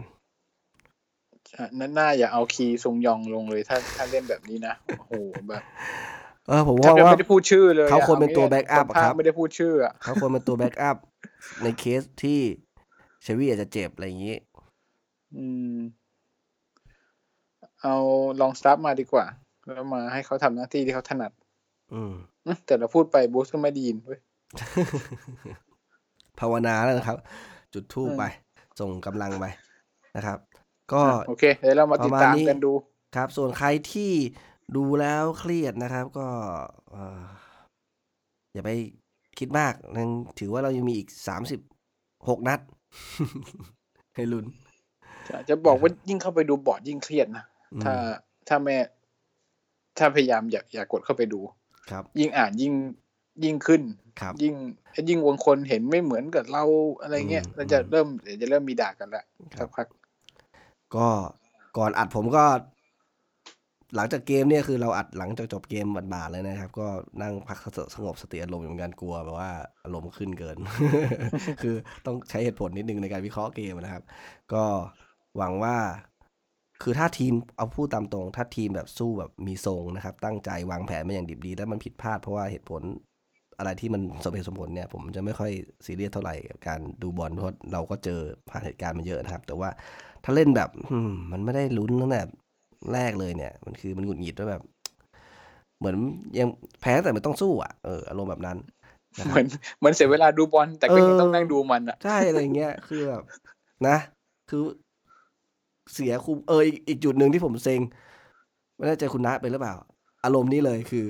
[1.78, 5.12] นั่นหน้าอย่าเอาคีย์ซงยองลงเลยถ้าถ้าเล่นแบบนี้นะโอ้โห
[5.49, 5.62] แบบ
[6.49, 10.96] เออผมแทบว่าจะว่าไม่ได้พูดชื่อเลยอะเขาควรเป็นตัวอางี้ backup อะครับนภาไม่ได้พูดชื่ออะเขาควรเป็นตัว backup
[11.62, 12.41] ในเคสที่
[13.22, 14.36] เชวี่อาจจะเจ็บอะไรอย่างนี้
[15.36, 15.76] อืม
[17.82, 17.95] เอา
[18.41, 19.24] ลองสตาร์ทมาดีกว่า
[19.64, 21.32] แล้วมาให้เขาทำหน้าที่ที่เขาถนัด
[21.95, 22.12] อืม
[22.47, 24.20] อื้อแต่เราพูดไปบูสก็ไม่ไดีนเว้ย
[26.38, 27.18] ภาวนาแล้วนะครับ
[27.74, 28.22] จุดธูปอืมไป
[28.80, 29.45] ส่งกำลังไป
[30.16, 30.38] นะครับ
[30.93, 32.72] ก็อะโอเคเดี๋ยวเรามาติดตามประมาณนี้กันดู
[33.16, 34.12] ครับ ส่วนใครที่
[34.76, 36.26] ดูแล้วเครียดนะครับ ก็
[36.91, 37.22] เอ่อ
[38.55, 38.70] อย่าไป
[39.38, 41.61] คิดมากยังถือว่าเรายังมีอีกสามสิบ
[42.28, 42.61] หกนัด
[44.14, 44.45] ให้ลุ้น
[45.28, 47.95] จะจะบอกว่ายิ่งเข้าไปดูบอร์ดยิ่งเครียดนะอืมถ้า
[48.49, 48.76] ถ้าแม่
[49.99, 51.41] ถ้าพยายามอย่าอย่ากดเข้าไปดู
[51.91, 52.74] ครับ ยิ่งอ่านยิ่ง
[53.45, 53.82] ยิ่งขึ้น
[54.20, 54.55] ครับยิ่ง
[55.09, 56.64] ยิ่งบางคนเห็นไม่เหมือนกับเรา
[57.03, 59.24] อะไรเงี้ยอืมเราจะเริ่มเดี๋ยวจะเริ่มมีด่ากันละ
[59.55, 59.86] คสัรับกพัก
[60.95, 61.09] ก็
[61.78, 62.45] ก่อนอัดผมก็
[63.97, 66.86] หลังจากเกมเนี่ยคือเราอัดหลังจากจบเกมบ่ายๆเลยนะครับ ก็
[67.22, 67.59] นั่งพัก
[67.95, 69.51] สงบสติอารมณ์อยู่เหมือนกันกลัวแบบว่า
[69.84, 70.57] อารมณ์ขึ้นเกิน
[71.62, 71.74] คือ
[72.07, 74.05] ต้องใช้เหตุผลนิดนึงในการวิเคราะห์เกมนะครับ
[74.53, 74.62] ก็
[75.36, 75.76] หวังว่า
[76.82, 82.82] คือถ้าทีมเอาพูดตามตรง ถ้าทีมแบบสู้แบบมีทรงนะครับ ตั้งใจวางแผนมาอย่างดิบดี แล้วมันผิดพลาดเพราะว่าเหตุผล
[83.58, 85.50] อะไรที่มันสมเหตุสมผลเนี่ย ผมจะไม่ค่อย
[85.86, 89.68] ซีเรียสเท่าไหร่กับการดูบอลเพราะเราก็เจอผ่านเหตุการณ์มาเยอะนะครับ แต่ว่า
[90.24, 92.22] ถ้าเล่นแบบอืมมันไม่ได้ลุ้นตั้งแต่
[92.92, 94.62] แรกเลยเนี่ย มันคือมันหงุดหงิดว่าแบบ
[95.78, 95.96] เหมือน
[96.38, 96.48] ยัง
[96.80, 98.58] แพ้แต่มันต้องสู้อะเอออารมณ์แบบนั้น
[99.20, 99.46] นะคเหรับมือน
[99.78, 103.22] เหมือนเสียเวลาดูบอลแต่ก็ยังเออต้องนั่งดูมันอะใช่อะไรเงี้ยคือแบบ
[103.86, 103.96] นะ
[104.48, 104.62] คือ
[105.95, 107.80] เสียคุมเอออีกอีกจุดหนึ่งที่ผมเซ็ง
[108.76, 109.74] ไม่แน่ใจคุณนะเป็นหรือเปล่า
[110.24, 111.05] อารมณ์นี้เลยคือ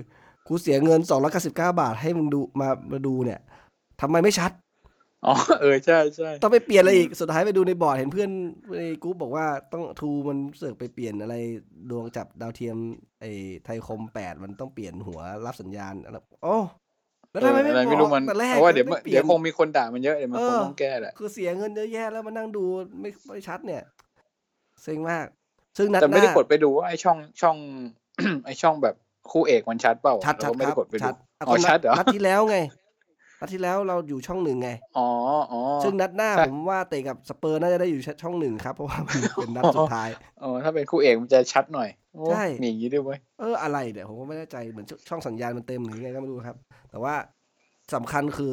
[0.47, 3.41] กูเสียเงินสองร้อยเก้าสิบเก้าบาทให้มึงดูมามาดูเนี่ย
[4.01, 4.51] ทำไมไม่ชัด
[5.27, 8.31] อ๋อเออใช่ใช่ต้องไปเปลี่ยนอะไรอีกสุดท้ายไปดูในบอร์ดเห็นเพื่อน
[8.79, 11.35] ในกรุ๊ปบอกว่าต้องทูมันเสือกไปเปลี่ยนอะไร
[11.91, 12.77] ดวงจับดาวเทียม
[13.21, 13.31] ไอ้
[13.65, 16.57] ไทยคมแปดมันต้องเปลี่ยนหัวรับสัญญาณอะไรโอ้
[17.31, 22.65] แล้วทำไมไม่อะไรบไม่อรู้กมันแต่แรกเพราะว่าเดี๋ยวไม่ปลี่เดี๋ยยวนคงมีคนด่ามันเยอะเดี๋ยวมันเอคงอต้องแก้แหละคือเสียเงินเยอะแยะแล้วมานั่งดู
[23.01, 23.83] ไม่ไม่ชัดเนี่ย
[24.83, 25.27] เซ็งมาก
[25.79, 27.57] ซึ่งนัดแต่หไม่ได้น้ากดไปดูว่าไอช่องช่อง
[28.45, 28.95] ไอช่องแบบ
[29.31, 32.59] คู่เอกมันชัดเปล่าชัดเราชัดก็ไม่คได้รับกดไปดูชัดะอ๋อก็นัชัดเหรอนัดที่แล้วไง
[33.41, 35.09] นัดที่แล้วเราอยู่ช่องหนึ่งไง อ๋อ
[35.53, 40.09] อ๋อ ซึ่งนัดหน้าใช่ ผมว่าเตะกับสเปอร์น่าจะได้อยู่ช่องหนึ่งครับ เพราะว่ามันเป็นนัดสุดท้าย
[40.43, 46.57] อ๋อถ้าเป็นคู่เอกมันจะชัดหน่อยโอ้ใช่ มีอย่างนี้ด้วยเว้ยเอออะไรเดี๋ยวผมก็ไม่แน่ใจเหมือนชช่องสัญญาณมันเต็มหรือไงก็ไม่รู้ครับ
[46.91, 47.15] แต่ว่า
[47.95, 48.53] สำคัญคือ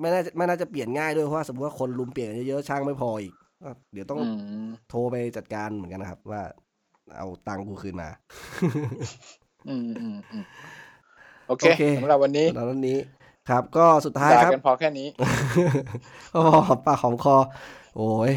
[0.00, 3.43] ไม่น่าจะไม่น่าจะเปลี่ยนง่ายด้วยเพราะว่าสมมติว่าคนลุมเปลี่ยนกันเยอะๆช่างไม่พออีกก็
[3.92, 4.26] เดี๋ยวต้องอื
[4.66, 6.42] มโทรไปจัดการเหมือนกันนะครับ ว่า
[7.16, 8.08] เอาตังค์กูคืนมา
[9.68, 10.44] อืมอืมอืม
[11.48, 12.98] โอเคโอเคสำหรับวันนี้ตอนนี้
[13.50, 15.08] ครับ ก็สุดท้ายด่าครับกันพอแค่นี้
[16.34, 17.36] ก็หอมปากหอมคอ
[17.96, 18.32] โอ้ย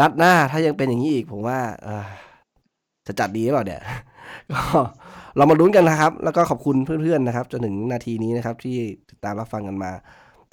[0.00, 2.06] นัดหน้าถ้ายังเป็นอย่างนี้อีก ผมว่าเอ่อ
[3.06, 3.82] จะจัดดีหรือเปล่าเนี่ย
[4.52, 4.60] ก็
[5.36, 8.76] เรามาลุ้นกันนะครับ แล้วก็ขอบคุณเพื่อนๆนะครับ จนถึงนาทีนี้นะครับ ที่
[9.10, 9.90] ติดตามรับฟังกันมา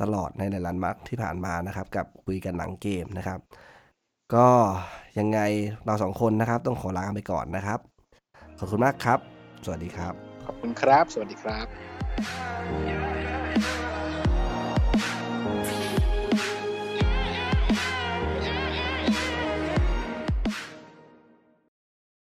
[0.02, 3.40] ตลอดในหลายๆมาร์คที่ผ่านมานะครับ กับคุยกันหลังเกมนะครับ
[4.36, 4.48] ก็
[5.20, 5.40] ยังไง
[5.86, 7.80] เราสองคนนะครับ ต้องขอลาไปก่อนนะครับ
[8.60, 9.20] ขอบคุณมากครับ
[9.66, 10.14] สวัสดีครับ
[10.46, 11.68] ขอบคุณครับ สวัสดีครับ
[12.88, 13.99] Yeah, yeah, yeah.